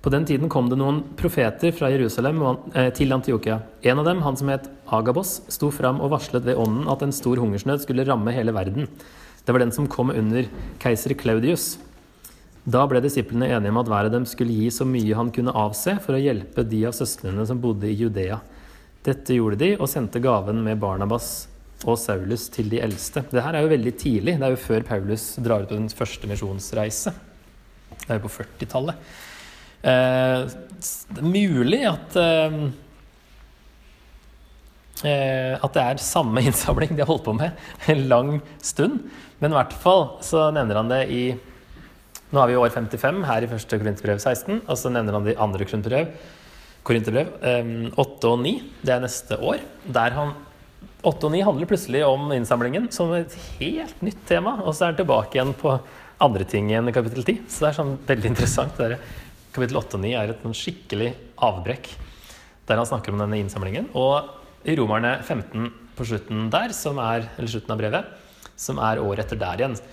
På 0.03 0.11
den 0.11 0.25
tiden 0.27 0.49
kom 0.51 0.67
det 0.67 0.75
noen 0.75 0.97
profeter 1.15 1.71
fra 1.71 1.87
Jerusalem 1.93 2.41
eh, 2.75 2.89
til 2.91 3.15
Antiokia. 3.15 3.61
En 3.87 4.01
av 4.01 4.09
dem, 4.09 4.19
han 4.25 4.35
som 4.35 4.49
het 4.51 4.65
Agabos, 4.91 5.37
sto 5.47 5.69
fram 5.71 6.01
og 6.03 6.11
varslet 6.11 6.43
ved 6.43 6.59
ånden 6.59 6.89
at 6.91 7.05
en 7.05 7.15
stor 7.15 7.39
hungersnød 7.39 7.85
skulle 7.85 8.03
ramme 8.09 8.33
hele 8.35 8.51
verden. 8.51 8.89
Det 9.47 9.55
var 9.55 9.63
den 9.63 9.71
som 9.71 9.87
kom 9.87 10.11
under 10.11 10.49
keiser 10.83 11.15
Claudius. 11.15 11.77
Da 12.63 12.85
ble 12.87 13.01
disiplene 13.03 13.49
enige 13.51 13.73
om 13.73 13.79
at 13.81 13.89
hver 13.91 14.07
av 14.07 14.13
dem 14.13 14.25
skulle 14.29 14.55
gi 14.55 14.69
så 14.71 14.85
mye 14.87 15.17
han 15.17 15.31
kunne 15.35 15.55
avse 15.59 15.97
for 16.03 16.15
å 16.15 16.21
hjelpe 16.21 16.63
de 16.63 16.85
av 16.87 16.95
søsknene 16.95 17.43
som 17.47 17.59
bodde 17.59 17.89
i 17.89 17.97
Judea. 17.99 18.37
Dette 19.03 19.35
gjorde 19.35 19.59
de, 19.59 19.73
og 19.75 19.89
sendte 19.91 20.21
gaven 20.23 20.61
med 20.63 20.79
Barnabas 20.79 21.49
og 21.83 21.97
Saulus 21.99 22.47
til 22.53 22.69
de 22.71 22.79
eldste. 22.79 23.25
Det 23.27 23.43
her 23.43 23.57
er 23.57 23.65
jo 23.65 23.73
veldig 23.73 23.93
tidlig. 23.99 24.37
Det 24.39 24.47
er 24.47 24.55
jo 24.55 24.61
før 24.63 24.87
Paulus 24.87 25.27
drar 25.43 25.65
ut 25.65 25.73
på 25.73 25.75
den 25.75 25.91
første 25.91 26.29
misjonsreise. 26.31 27.11
Det 27.97 28.07
er 28.07 28.21
jo 28.21 28.25
på 28.29 28.33
40-tallet. 28.37 29.11
Eh, 29.83 30.47
det 30.47 31.19
er 31.19 31.27
mulig 31.27 31.81
at 31.89 32.15
eh, 32.19 32.59
eh, 35.03 35.53
at 35.59 35.75
det 35.75 35.83
er 35.83 36.03
samme 36.03 36.43
innsamling 36.47 36.95
de 36.95 37.03
har 37.03 37.11
holdt 37.11 37.27
på 37.27 37.35
med 37.35 37.91
en 37.91 38.05
lang 38.07 38.37
stund. 38.63 39.01
Men 39.43 39.51
i 39.51 39.59
hvert 39.59 39.75
fall 39.83 40.13
så 40.23 40.47
nevner 40.55 40.79
han 40.79 40.95
det 40.95 41.03
i 41.11 41.25
Nå 42.33 42.41
er 42.41 42.49
vi 42.49 42.55
i 42.55 42.57
år 42.57 42.71
55 42.73 43.19
her 43.29 43.45
i 43.45 43.47
første 43.51 43.77
Korinterbrev 43.77 44.17
16, 44.17 44.63
og 44.65 44.77
så 44.79 44.89
nevner 44.89 45.13
han 45.13 45.25
de 45.27 45.35
andre 45.37 45.67
Korinterbrev, 45.69 46.15
Korinterbrev 46.83 47.29
eh, 47.45 47.67
8 48.01 48.31
og 48.31 48.41
9. 48.41 48.53
Det 48.81 48.95
er 48.95 49.03
neste 49.03 49.37
år. 49.37 49.61
Der 49.85 50.17
han 50.17 50.33
8 51.05 51.27
og 51.29 51.35
9 51.35 51.43
handler 51.45 51.69
plutselig 51.69 52.01
om 52.07 52.33
innsamlingen 52.33 52.89
som 52.95 53.13
et 53.13 53.35
helt 53.59 54.01
nytt 54.01 54.25
tema, 54.25 54.55
og 54.63 54.73
så 54.73 54.87
er 54.87 54.95
han 54.95 54.99
tilbake 55.03 55.37
igjen 55.37 55.53
på 55.61 55.77
andre 56.25 56.49
ting 56.49 56.73
igjen 56.73 56.89
i 56.89 56.95
kapittel 56.95 57.21
10. 57.21 57.45
Så 57.45 57.67
det 57.67 57.69
er 57.69 57.79
sånn 57.83 57.95
veldig 58.09 58.33
interessant. 58.33 58.81
Der. 58.81 58.97
kapittel 59.53 59.83
8 59.85 60.01
og 60.01 60.05
9 60.09 60.17
er 60.17 60.33
et 60.33 60.43
sånn 60.47 60.57
skikkelig 60.57 61.13
avbrekk 61.37 61.93
der 62.65 62.79
han 62.81 62.89
snakker 62.89 63.13
om 63.13 63.21
denne 63.21 63.43
innsamlingen. 63.45 63.93
Og 63.93 64.65
i 64.65 64.73
Romerne 64.79 65.19
15 65.21 65.69
på 65.93 66.09
slutten 66.09 66.47
der, 66.49 66.73
som 66.73 66.97
er, 66.97 67.29
eller 67.37 67.51
slutten 67.59 67.77
av 67.77 67.83
brevet, 67.85 68.13
som 68.57 68.81
er 68.81 69.05
året 69.05 69.27
etter 69.27 69.37
der 69.37 69.61
igjen, 69.61 69.83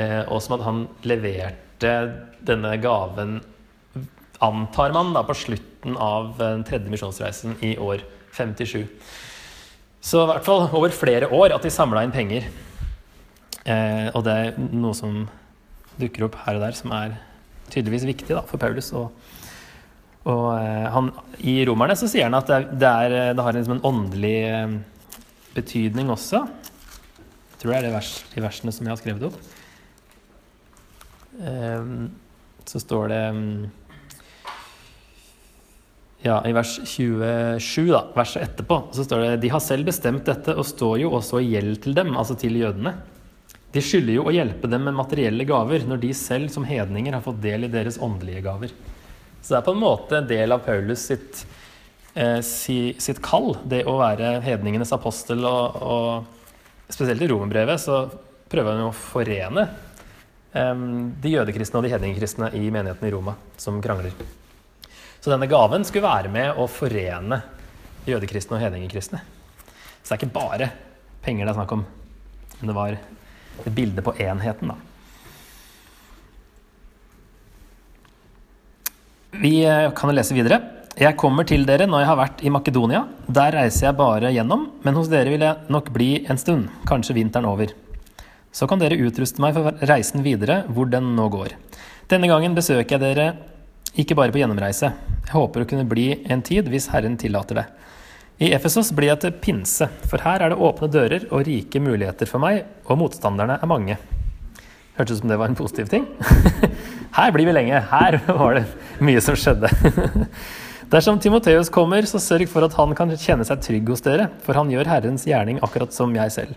eh, 0.00 0.22
og 0.30 0.40
som 0.40 0.56
at 0.56 0.64
han 0.64 0.86
leverte 1.04 1.69
denne 1.80 2.76
gaven, 2.82 3.40
antar 4.40 4.94
man, 4.96 5.12
da 5.12 5.24
på 5.26 5.36
slutten 5.36 5.96
av 6.00 6.32
den 6.38 6.64
tredje 6.64 6.92
misjonsreisen 6.92 7.58
i 7.64 7.74
år 7.80 8.04
57. 8.36 8.86
Så 10.00 10.22
i 10.22 10.28
hvert 10.30 10.46
fall 10.46 10.64
over 10.72 10.94
flere 10.96 11.28
år 11.28 11.52
at 11.52 11.66
de 11.66 11.72
samla 11.72 12.06
inn 12.06 12.14
penger. 12.14 12.46
Eh, 13.68 14.08
og 14.16 14.24
det 14.24 14.36
er 14.36 14.56
noe 14.72 14.96
som 14.96 15.26
dukker 16.00 16.24
opp 16.26 16.38
her 16.46 16.56
og 16.56 16.64
der, 16.64 16.76
som 16.76 16.94
er 16.96 17.18
tydeligvis 17.70 18.08
viktig 18.08 18.32
da, 18.32 18.42
for 18.48 18.60
Paulus. 18.62 18.88
Og, 18.96 19.12
og 20.24 20.46
eh, 20.56 20.88
han, 20.94 21.12
I 21.44 21.60
Romerne 21.68 21.98
så 22.00 22.08
sier 22.08 22.30
han 22.30 22.38
at 22.38 22.48
det, 22.48 22.88
er, 22.88 23.34
det 23.36 23.44
har 23.44 23.56
liksom 23.56 23.76
en 23.76 23.86
åndelig 23.92 24.36
eh, 24.48 24.78
betydning 25.56 26.12
også. 26.16 26.46
Jeg 26.46 27.60
tror 27.60 27.74
det 27.74 27.80
er 27.82 27.88
det 27.90 27.96
vers, 27.98 28.14
de 28.32 28.44
versene 28.46 28.72
som 28.72 28.88
jeg 28.88 28.94
har 28.94 29.02
skrevet 29.02 29.28
opp. 29.28 29.36
Eh, 31.40 31.84
så 32.64 32.80
står 32.80 33.08
det 33.08 33.22
mm, 33.34 33.70
ja, 36.22 36.36
I 36.46 36.52
vers 36.52 36.74
27, 36.84 37.86
da, 37.88 38.02
verset 38.14 38.44
etterpå, 38.44 38.82
så 38.92 39.04
står 39.06 39.22
det 39.24 39.30
De 39.46 39.52
har 39.54 39.62
selv 39.64 39.88
bestemt 39.88 40.26
dette 40.28 40.52
og 40.52 40.68
står 40.68 40.98
jo 41.00 41.14
også 41.16 41.40
i 41.40 41.48
gjeld 41.54 41.80
til 41.86 41.96
dem, 41.96 42.12
altså 42.12 42.36
til 42.38 42.58
jødene. 42.60 42.92
De 43.72 43.80
skylder 43.84 44.18
jo 44.18 44.26
å 44.26 44.34
hjelpe 44.34 44.68
dem 44.68 44.84
med 44.88 44.98
materielle 44.98 45.46
gaver 45.48 45.86
når 45.88 46.02
de 46.02 46.10
selv 46.18 46.50
som 46.52 46.66
hedninger 46.66 47.14
har 47.16 47.24
fått 47.24 47.40
del 47.40 47.64
i 47.64 47.72
deres 47.72 48.00
åndelige 48.02 48.44
gaver. 48.44 48.74
Så 49.40 49.54
det 49.54 49.60
er 49.60 49.66
på 49.70 49.74
en 49.76 49.80
måte 49.80 50.18
en 50.18 50.28
del 50.28 50.52
av 50.52 50.64
Paulus 50.66 51.06
sitt, 51.08 51.44
eh, 52.12 52.40
sitt 52.42 53.22
kall, 53.24 53.54
det 53.64 53.86
å 53.88 53.96
være 54.02 54.40
hedningenes 54.44 54.92
apostel. 54.92 55.46
Og, 55.48 55.78
og 55.80 56.92
spesielt 56.92 57.22
i 57.24 57.30
romerbrevet 57.30 57.80
så 57.80 58.02
prøver 58.50 58.76
han 58.76 58.90
å 58.90 58.96
forene 58.96 59.70
de 60.52 61.30
jødekristne 61.30 61.78
og 61.78 61.84
de 61.86 61.92
hedningkristne 61.92 62.48
i 62.58 62.64
menigheten 62.74 63.06
i 63.06 63.12
Roma 63.14 63.36
som 63.60 63.78
krangler. 63.82 64.16
Så 65.20 65.30
denne 65.30 65.46
gaven 65.50 65.84
skulle 65.86 66.08
være 66.08 66.32
med 66.32 66.58
å 66.58 66.66
forene 66.70 67.42
jødekristne 68.08 68.56
og 68.56 68.64
hedningekristne. 68.64 69.20
Så 70.02 70.08
det 70.08 70.16
er 70.16 70.20
ikke 70.22 70.34
bare 70.34 70.70
penger 71.22 71.46
det 71.46 71.52
er 71.52 71.58
snakk 71.60 71.74
om, 71.76 71.84
men 72.58 72.70
det 72.70 72.76
var 72.76 72.96
et 72.96 73.74
bilde 73.76 74.02
på 74.02 74.14
enheten, 74.18 74.72
da. 74.72 74.78
Vi 79.40 79.60
eh, 79.62 79.90
kan 79.94 80.10
lese 80.14 80.34
videre. 80.34 80.58
Jeg 80.98 81.16
kommer 81.20 81.46
til 81.46 81.62
dere 81.68 81.86
når 81.86 82.02
jeg 82.02 82.08
har 82.10 82.18
vært 82.18 82.42
i 82.42 82.50
Makedonia. 82.52 83.04
Der 83.30 83.54
reiser 83.54 83.86
jeg 83.86 83.98
bare 84.00 84.32
gjennom, 84.34 84.66
men 84.82 84.98
hos 84.98 85.08
dere 85.12 85.30
vil 85.32 85.44
jeg 85.46 85.70
nok 85.70 85.92
bli 85.94 86.10
en 86.26 86.40
stund, 86.40 86.66
kanskje 86.88 87.16
vinteren 87.20 87.46
over. 87.48 87.70
Så 88.52 88.66
kan 88.66 88.80
dere 88.82 88.98
utruste 88.98 89.42
meg 89.42 89.54
for 89.54 89.76
reisen 89.86 90.24
videre, 90.26 90.64
hvor 90.68 90.88
den 90.90 91.12
nå 91.16 91.28
går. 91.30 91.54
Denne 92.10 92.30
gangen 92.30 92.56
besøker 92.56 92.96
jeg 92.96 93.02
dere 93.04 93.28
ikke 93.98 94.16
bare 94.18 94.34
på 94.34 94.40
gjennomreise. 94.42 94.90
Jeg 95.26 95.34
håper 95.34 95.62
å 95.62 95.68
kunne 95.70 95.86
bli 95.88 96.08
en 96.30 96.42
tid 96.46 96.66
hvis 96.70 96.88
Herren 96.90 97.18
tillater 97.18 97.60
det. 97.60 97.66
I 98.40 98.54
Efesos 98.56 98.90
blir 98.96 99.10
jeg 99.10 99.20
til 99.22 99.36
pinse, 99.36 99.86
for 100.08 100.22
her 100.24 100.42
er 100.42 100.50
det 100.50 100.62
åpne 100.64 100.88
dører 100.90 101.26
og 101.28 101.44
rike 101.46 101.82
muligheter 101.82 102.26
for 102.30 102.42
meg, 102.42 102.62
og 102.88 102.98
motstanderne 103.02 103.58
er 103.60 103.70
mange. 103.70 103.98
Hørtes 104.96 105.20
ut 105.20 105.22
som 105.22 105.30
det 105.30 105.38
var 105.38 105.52
en 105.52 105.58
positiv 105.58 105.90
ting. 105.92 106.06
Her 107.16 107.32
blir 107.34 107.46
vi 107.48 107.54
lenge. 107.54 107.78
Her 107.90 108.18
var 108.26 108.58
det 108.58 108.64
mye 109.02 109.20
som 109.24 109.36
skjedde. 109.38 109.70
Dersom 110.92 111.20
Timoteus 111.22 111.70
kommer, 111.72 112.06
så 112.08 112.20
sørg 112.22 112.48
for 112.50 112.66
at 112.66 112.74
han 112.78 112.94
kan 112.98 113.12
kjenne 113.14 113.46
seg 113.46 113.62
trygg 113.64 113.90
hos 113.92 114.02
dere, 114.04 114.28
for 114.44 114.58
han 114.58 114.70
gjør 114.72 114.90
Herrens 114.90 115.26
gjerning 115.28 115.60
akkurat 115.62 115.94
som 115.94 116.14
jeg 116.16 116.34
selv. 116.34 116.56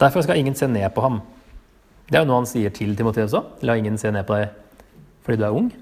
Derfor 0.00 0.24
skal 0.26 0.38
ingen 0.40 0.54
se 0.58 0.68
ned 0.68 0.88
på 0.94 1.04
ham. 1.04 1.22
Det 2.06 2.18
er 2.18 2.24
jo 2.24 2.30
noe 2.30 2.42
han 2.42 2.50
sier 2.50 2.72
til 2.74 2.92
Timoteus 2.96 3.34
òg. 3.34 3.58
La 3.66 3.76
ingen 3.78 3.98
se 3.98 4.12
ned 4.12 4.26
på 4.28 4.38
deg 4.38 4.62
fordi 5.26 5.40
du 5.40 5.44
er 5.48 5.56
ung. 5.58 5.72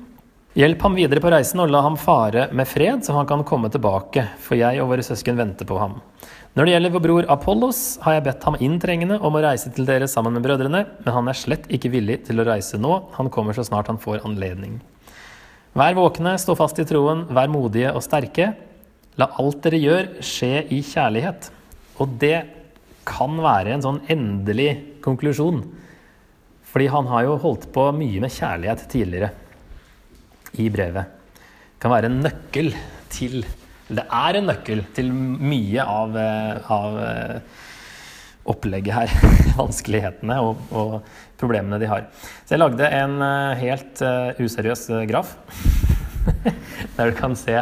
Hjelp 0.57 0.85
ham 0.87 0.95
videre 0.97 1.21
på 1.21 1.29
reisen 1.35 1.61
og 1.61 1.69
la 1.69 1.81
ham 1.83 1.97
fare 1.99 2.47
med 2.55 2.69
fred, 2.71 3.03
så 3.05 3.13
han 3.17 3.27
kan 3.29 3.43
komme 3.45 3.69
tilbake, 3.75 4.23
for 4.41 4.57
jeg 4.57 4.79
og 4.81 4.93
våre 4.93 5.05
søsken 5.05 5.37
venter 5.37 5.67
på 5.69 5.77
ham. 5.77 5.99
Når 6.55 6.65
det 6.65 6.75
gjelder 6.77 6.93
vår 6.95 7.03
bror 7.05 7.27
Apollos, 7.35 7.81
har 8.05 8.15
jeg 8.15 8.25
bedt 8.29 8.47
ham 8.47 8.57
inntrengende 8.63 9.19
om 9.19 9.35
å 9.35 9.43
reise 9.43 9.73
til 9.75 9.85
dere 9.89 10.07
sammen 10.09 10.37
med 10.37 10.47
brødrene, 10.47 10.85
men 11.03 11.17
han 11.17 11.29
er 11.29 11.37
slett 11.37 11.67
ikke 11.75 11.91
villig 11.93 12.21
til 12.29 12.39
å 12.39 12.47
reise 12.47 12.79
nå, 12.79 13.01
han 13.19 13.29
kommer 13.35 13.59
så 13.59 13.67
snart 13.67 13.91
han 13.91 13.99
får 13.99 14.23
anledning. 14.25 14.79
Vær 15.75 15.99
våkne, 15.99 16.37
stå 16.39 16.55
fast 16.55 16.79
i 16.79 16.87
troen, 16.87 17.27
vær 17.35 17.51
modige 17.51 17.91
og 17.91 18.07
sterke. 18.07 18.53
La 19.19 19.33
alt 19.43 19.59
dere 19.67 19.83
gjør, 19.83 20.11
skje 20.23 20.63
i 20.71 20.79
kjærlighet. 20.87 21.51
Og 21.99 22.15
det 22.23 22.37
kan 23.09 23.41
være 23.43 23.75
en 23.75 23.85
sånn 23.85 24.03
endelig 24.13 25.01
konklusjon, 25.05 25.63
fordi 26.71 26.87
han 26.91 27.11
har 27.11 27.27
jo 27.29 27.41
holdt 27.43 27.69
på 27.75 27.91
mye 27.95 28.23
med 28.25 28.33
kjærlighet 28.35 28.89
tidligere 28.91 29.31
i 30.59 30.71
brevet 30.73 31.21
kan 31.85 31.93
være 31.93 32.09
en 32.09 32.23
nøkkel 32.25 32.73
til 33.13 33.43
Det 33.85 34.07
er 34.09 34.39
en 34.39 34.47
nøkkel 34.49 34.81
til 34.97 35.11
mye 35.13 35.85
av, 35.85 36.15
eh, 36.17 36.71
av 36.73 36.95
eh, 37.05 37.59
opplegget 38.49 38.97
her. 38.97 39.13
Vanskelighetene 39.59 40.39
og, 40.41 40.63
og, 40.73 40.95
problemene 41.37 41.77
de 41.83 41.91
har. 41.91 42.07
Så 42.47 42.55
jeg 42.55 42.63
lagde 42.63 42.89
en 42.89 43.19
eh, 43.27 43.61
helt 43.61 44.01
useriøs 44.41 44.87
graf. 45.11 45.35
Der 46.97 47.13
du 47.13 47.19
kan 47.19 47.37
se 47.37 47.61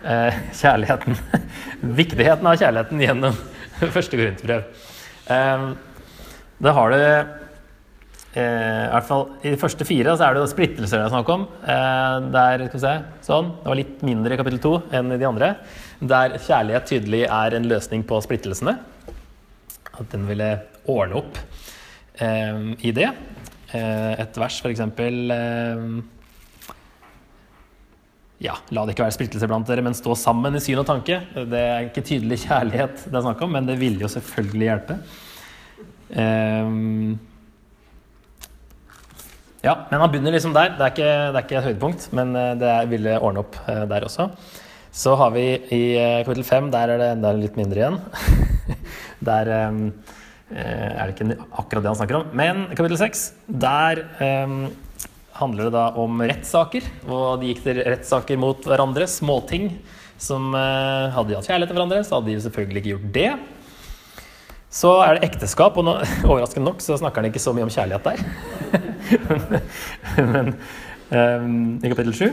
kjærligheten. 0.00 1.18
Viktigheten 2.00 2.46
av 2.46 2.60
kjærligheten 2.60 3.02
gjennom 3.02 3.40
første 3.96 4.18
Korinterbrev. 4.18 4.64
Da 6.60 6.72
har 6.76 6.92
du 6.92 7.00
Eh, 8.30 8.84
i 8.86 8.90
hvert 8.92 9.06
fall 9.08 9.24
I 9.42 9.50
de 9.50 9.58
første 9.58 9.82
fire 9.82 10.12
så 10.14 10.28
er 10.28 10.36
det 10.36 10.44
splittelser 10.52 11.00
det 11.00 11.06
er 11.08 11.10
snakk 11.10 11.30
om. 11.34 11.48
Eh, 11.66 12.28
der, 12.30 12.62
skal 12.68 12.78
vi 12.78 12.82
se, 12.84 12.92
sånn, 13.26 13.48
Det 13.56 13.72
var 13.72 13.80
litt 13.80 14.04
mindre 14.06 14.36
i 14.36 14.38
kapittel 14.38 14.62
to 14.62 14.74
enn 14.94 15.10
i 15.10 15.18
de 15.18 15.26
andre. 15.26 15.48
Der 15.98 16.36
kjærlighet 16.38 16.86
tydelig 16.92 17.24
er 17.26 17.56
en 17.58 17.66
løsning 17.70 18.06
på 18.06 18.20
splittelsene. 18.22 18.76
At 19.90 20.14
den 20.14 20.28
ville 20.30 20.52
ordne 20.86 21.18
opp 21.18 21.40
eh, 22.22 22.70
i 22.86 22.94
det. 22.94 23.10
Et 23.70 24.38
vers, 24.42 24.62
eksempel 24.66 25.34
eh, 25.34 25.82
ja, 28.40 28.54
La 28.72 28.86
det 28.86 28.94
ikke 28.94 29.04
være 29.04 29.16
splittelse 29.18 29.48
blant 29.50 29.68
dere, 29.68 29.84
men 29.84 29.96
stå 29.96 30.14
sammen 30.16 30.56
i 30.56 30.62
syn 30.64 30.80
og 30.80 30.86
tanke. 30.88 31.18
Det 31.36 31.60
er 31.60 31.88
ikke 31.90 32.04
tydelig 32.08 32.40
kjærlighet 32.46 33.02
det 33.04 33.18
er 33.18 33.26
snakk 33.26 33.42
om, 33.44 33.52
men 33.52 33.68
det 33.68 33.76
ville 33.80 34.00
jo 34.00 34.08
selvfølgelig 34.08 34.70
hjelpe. 34.70 34.96
Um, 36.10 37.18
ja, 39.60 39.74
men 39.90 40.00
han 40.00 40.08
begynner 40.08 40.32
liksom 40.32 40.56
der. 40.56 40.72
Det 40.78 40.86
er 40.86 40.94
ikke, 40.94 41.10
det 41.10 41.36
er 41.36 41.44
ikke 41.44 41.58
et 41.60 41.68
høydepunkt, 41.68 42.08
men 42.16 42.32
eh, 42.38 42.54
det 42.60 42.74
ville 42.94 43.18
ordne 43.20 43.42
opp 43.44 43.58
eh, 43.68 43.84
der 43.90 44.06
også. 44.06 44.30
Så 44.90 45.12
har 45.20 45.34
vi 45.34 45.44
i 45.76 45.82
eh, 46.00 46.22
kapittel 46.24 46.46
fem, 46.48 46.70
der 46.72 46.94
er 46.94 47.02
det 47.02 47.10
enda 47.12 47.34
litt 47.36 47.60
mindre 47.60 47.82
igjen. 47.82 47.98
der 49.30 49.52
um, 49.68 49.82
er 50.50 51.04
det 51.04 51.12
ikke 51.12 51.36
akkurat 51.60 51.84
det 51.84 51.90
han 51.92 51.98
snakker 52.00 52.22
om. 52.22 52.30
Men 52.40 52.64
kapittel 52.72 52.96
seks, 52.98 53.34
der 53.46 54.00
um, 54.48 54.70
handler 55.38 55.68
det 55.68 55.74
da 55.76 55.86
om 56.00 56.20
rettssaker. 56.22 56.86
Og 57.06 57.40
de 57.40 57.52
gikk 57.52 57.64
til 57.64 57.80
rettssaker 57.84 58.40
mot 58.40 58.66
hverandre, 58.66 59.08
småting. 59.10 59.72
Som 60.20 60.52
eh, 60.56 61.08
hadde 61.14 61.30
de 61.30 61.38
hatt 61.38 61.48
kjærlighet 61.48 61.72
til 61.72 61.78
hverandre, 61.78 62.04
så 62.04 62.18
hadde 62.18 62.32
de 62.32 62.44
selvfølgelig 62.44 62.82
ikke 62.82 62.94
gjort 62.94 63.10
det. 63.16 63.30
Så 64.70 64.92
er 65.02 65.16
det 65.16 65.26
ekteskap, 65.30 65.78
og 65.80 65.86
nå, 65.86 65.96
overraskende 66.30 66.68
nok 66.68 66.84
så 66.84 66.98
snakker 67.00 67.22
han 67.22 67.30
ikke 67.32 67.42
så 67.42 67.54
mye 67.56 67.66
om 67.66 67.72
kjærlighet 67.72 68.06
der. 68.06 68.18
Men 70.32 70.54
um, 71.10 71.54
i 71.82 71.90
kapittel 71.90 72.14
7 72.14 72.26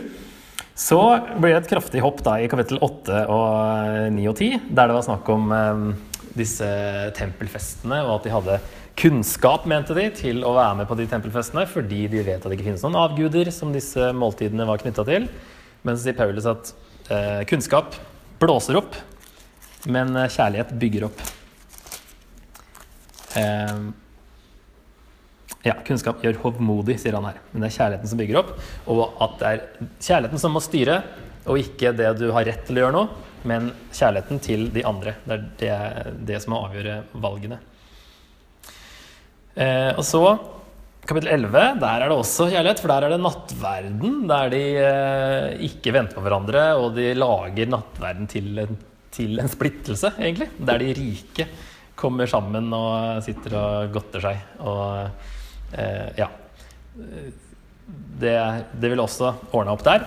så 0.78 1.00
blir 1.42 1.56
det 1.56 1.64
et 1.64 1.70
kraftig 1.72 2.04
hopp 2.04 2.20
da 2.22 2.36
i 2.38 2.50
kapittel 2.52 2.78
8 2.86 3.24
og 3.34 4.12
9 4.14 4.28
og 4.30 4.36
10, 4.38 4.60
der 4.70 4.92
det 4.92 4.94
var 4.94 5.06
snakk 5.08 5.32
om 5.34 5.48
um, 5.50 5.88
disse 6.38 6.68
tempelfestene, 7.18 8.00
og 8.06 8.20
at 8.20 8.28
de 8.28 8.34
hadde 8.34 8.60
kunnskap, 8.98 9.68
mente 9.70 9.94
de, 9.98 10.08
til 10.18 10.42
å 10.48 10.56
være 10.58 10.80
med 10.80 10.90
på 10.90 10.98
de 10.98 11.10
tempelfestene, 11.10 11.68
fordi 11.70 12.06
de 12.12 12.24
vet 12.26 12.40
at 12.40 12.48
det 12.50 12.58
ikke 12.58 12.70
finnes 12.72 12.86
noen 12.86 13.02
avguder 13.04 13.52
som 13.54 13.76
disse 13.76 14.10
måltidene 14.18 14.66
var 14.70 14.82
knytta 14.82 15.06
til. 15.08 15.28
Men 15.86 15.98
så 15.98 16.08
sier 16.08 16.18
Paulus 16.18 16.50
at 16.50 16.74
eh, 17.14 17.44
kunnskap 17.50 18.00
blåser 18.42 18.80
opp 18.80 18.98
men 19.86 20.16
eh, 20.16 20.32
kjærlighet 20.32 20.74
bygger 20.80 21.08
opp. 21.08 21.22
Eh, 23.38 23.80
ja, 25.68 25.76
kunnskap 25.88 26.24
gjør 26.24 26.40
hovmodig, 26.46 26.98
sier 27.02 27.18
han 27.18 27.28
her. 27.30 27.40
Men 27.52 27.64
det 27.64 27.72
er 27.72 27.78
kjærligheten 27.78 28.12
som 28.12 28.22
bygger 28.22 28.42
opp. 28.42 28.54
Og 28.92 29.04
at 29.24 29.40
det 29.40 29.54
er 29.54 29.64
kjærligheten 30.10 30.44
som 30.44 30.56
må 30.56 30.64
styre, 30.64 31.02
og 31.48 31.62
ikke 31.62 31.94
det 31.96 32.12
du 32.20 32.30
har 32.36 32.48
rett 32.48 32.66
til 32.68 32.80
å 32.80 32.86
gjøre 32.86 32.96
nå, 32.98 33.04
men 33.48 33.72
kjærligheten 33.94 34.42
til 34.44 34.70
de 34.74 34.84
andre. 34.88 35.18
Det 35.26 35.36
er 35.38 35.48
det, 35.60 36.14
det 36.30 36.42
som 36.44 36.56
må 36.56 36.62
avgjøre 36.68 37.02
valgene. 37.22 37.60
Eh, 39.58 39.92
og 39.98 40.04
så 40.06 40.24
kapittel 41.08 41.32
11, 41.38 41.80
der 41.82 42.04
er 42.04 42.12
det 42.12 42.18
også 42.18 42.50
kjærlighet, 42.52 42.82
for 42.84 42.92
der 42.92 43.06
er 43.08 43.14
det 43.16 43.22
nattverden. 43.24 44.20
Der 44.30 44.52
de 44.54 44.64
eh, 44.82 45.48
ikke 45.70 45.94
venter 45.96 46.18
på 46.18 46.26
hverandre, 46.26 46.68
og 46.82 46.92
de 46.98 47.14
lager 47.18 47.72
nattverden 47.72 48.28
til 48.32 48.64
en, 48.66 48.78
til 49.14 49.40
en 49.42 49.52
splittelse, 49.52 50.14
egentlig. 50.20 50.52
Der 50.60 50.84
de 50.84 50.94
rike 50.98 51.48
kommer 51.98 52.30
sammen 52.30 52.70
og 52.76 53.24
sitter 53.26 53.58
og 53.58 53.96
godter 53.96 54.28
seg. 54.28 54.44
Og 54.62 55.78
eh, 55.80 56.10
ja. 56.20 56.30
Det, 58.18 58.36
det 58.74 58.90
vil 58.92 59.02
også 59.02 59.32
ordne 59.56 59.74
opp 59.74 59.86
der. 59.86 60.04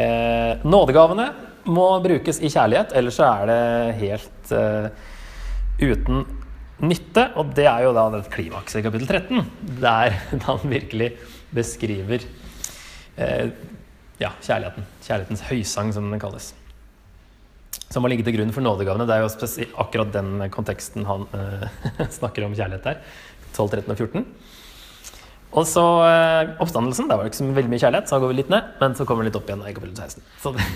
Eh, 0.00 0.66
nådegavene 0.66 1.28
må 1.68 1.86
brukes 2.04 2.40
i 2.40 2.50
kjærlighet, 2.52 2.94
ellers 2.96 3.18
så 3.20 3.26
er 3.28 3.50
det 3.50 3.62
helt 4.00 4.52
uh, 4.54 4.86
uten 5.80 6.22
nytte. 6.80 7.26
Og 7.40 7.52
det 7.56 7.66
er 7.68 7.84
jo 7.86 7.94
da 7.96 8.06
det 8.14 8.22
klimakset 8.32 8.80
i 8.80 8.86
kapittel 8.86 9.10
13, 9.10 9.50
der 9.82 10.16
han 10.48 10.64
virkelig 10.64 11.12
beskriver 11.54 12.24
uh, 13.18 13.50
ja, 14.20 14.32
kjærligheten. 14.40 14.88
Kjærlighetens 15.04 15.44
høysang, 15.50 15.92
som 15.96 16.10
den 16.12 16.22
kalles. 16.22 16.52
Som 17.90 18.04
må 18.04 18.10
ligge 18.10 18.24
til 18.26 18.36
grunn 18.36 18.54
for 18.54 18.64
nådegavene. 18.64 19.06
Det 19.08 19.16
er 19.16 19.24
jo 19.26 19.66
akkurat 19.82 20.14
den 20.14 20.46
konteksten 20.54 21.08
han 21.08 21.26
uh, 21.34 22.06
snakker 22.20 22.46
om 22.46 22.56
kjærlighet 22.56 22.86
der. 22.86 23.04
12, 23.56 23.82
13 23.82 23.92
og 23.92 23.98
14. 23.98 24.26
Og 25.50 25.66
så 25.66 25.82
eh, 26.06 26.52
oppstandelsen. 26.62 27.08
Der 27.10 27.18
var 27.18 27.26
det 27.26 27.32
ikke 27.32 27.40
så 27.40 27.48
veldig 27.56 27.72
mye 27.72 27.82
kjærlighet, 27.82 28.06
så 28.06 28.16
da 28.16 28.22
går 28.22 28.32
vi 28.32 28.38
litt 28.38 28.52
ned. 28.52 28.68
Men 28.82 28.94
så 28.98 29.06
kommer 29.06 29.24
den 29.24 29.32
litt 29.32 29.40
opp 29.40 29.50
igjen 29.50 29.64
i 29.66 29.74
kapittel 29.74 29.96
16. 29.98 30.22
Så 30.42 30.54
det 30.54 30.68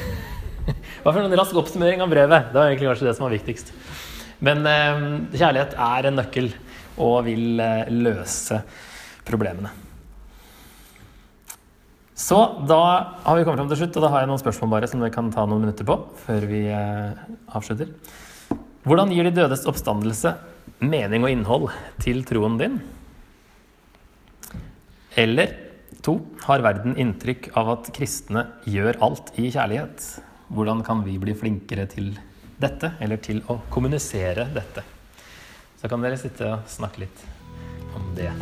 var 1.05 1.21
en 1.21 1.39
rask 1.39 1.61
oppsummering 1.63 2.03
av 2.03 2.11
brevet. 2.11 2.51
Det 2.51 2.59
var 2.59 2.73
egentlig 2.73 2.91
kanskje 2.91 3.09
det 3.09 3.15
som 3.19 3.29
var 3.29 3.37
viktigst. 3.37 3.71
Men 4.45 4.67
eh, 4.67 5.07
kjærlighet 5.37 5.79
er 5.79 6.11
en 6.11 6.19
nøkkel 6.19 6.51
og 7.05 7.17
vil 7.29 7.63
eh, 7.63 7.91
løse 7.93 8.61
problemene. 9.27 9.71
Så 12.15 12.39
da 12.69 12.83
har 13.25 13.37
vi 13.37 13.43
kommet 13.43 13.59
fram 13.59 13.71
til 13.71 13.81
slutt, 13.81 13.97
og 13.99 14.05
da 14.05 14.11
har 14.13 14.23
jeg 14.23 14.31
noen 14.31 14.43
spørsmål 14.43 14.71
bare 14.77 14.91
som 14.91 15.01
vi 15.03 15.11
kan 15.15 15.33
ta 15.35 15.47
noen 15.51 15.65
minutter 15.65 15.87
på 15.87 15.97
før 16.27 16.47
vi 16.51 16.65
eh, 16.71 17.23
avslutter. 17.55 17.91
Hvordan 18.85 19.15
gir 19.15 19.27
de 19.27 19.35
dødes 19.35 19.65
oppstandelse 19.71 20.35
mening 20.85 21.25
og 21.25 21.33
innhold 21.33 21.71
til 22.05 22.23
troen 22.29 22.59
din? 22.61 22.79
Eller 25.17 25.53
to, 26.03 26.19
har 26.43 26.63
verden 26.65 26.97
inntrykk 26.99 27.53
av 27.59 27.71
at 27.77 27.91
kristne 27.95 28.49
gjør 28.67 28.99
alt 29.07 29.31
i 29.39 29.47
kjærlighet? 29.47 30.09
Hvordan 30.51 30.83
kan 30.87 31.05
vi 31.07 31.17
bli 31.23 31.37
flinkere 31.39 31.87
til 31.91 32.13
dette, 32.61 32.97
eller 32.99 33.23
til 33.23 33.43
å 33.47 33.61
kommunisere 33.71 34.49
dette? 34.55 34.83
Så 35.79 35.91
kan 35.91 36.03
dere 36.03 36.19
sitte 36.19 36.51
og 36.57 36.71
snakke 36.71 37.07
litt 37.07 37.27
om 37.95 38.11
det. 38.19 38.33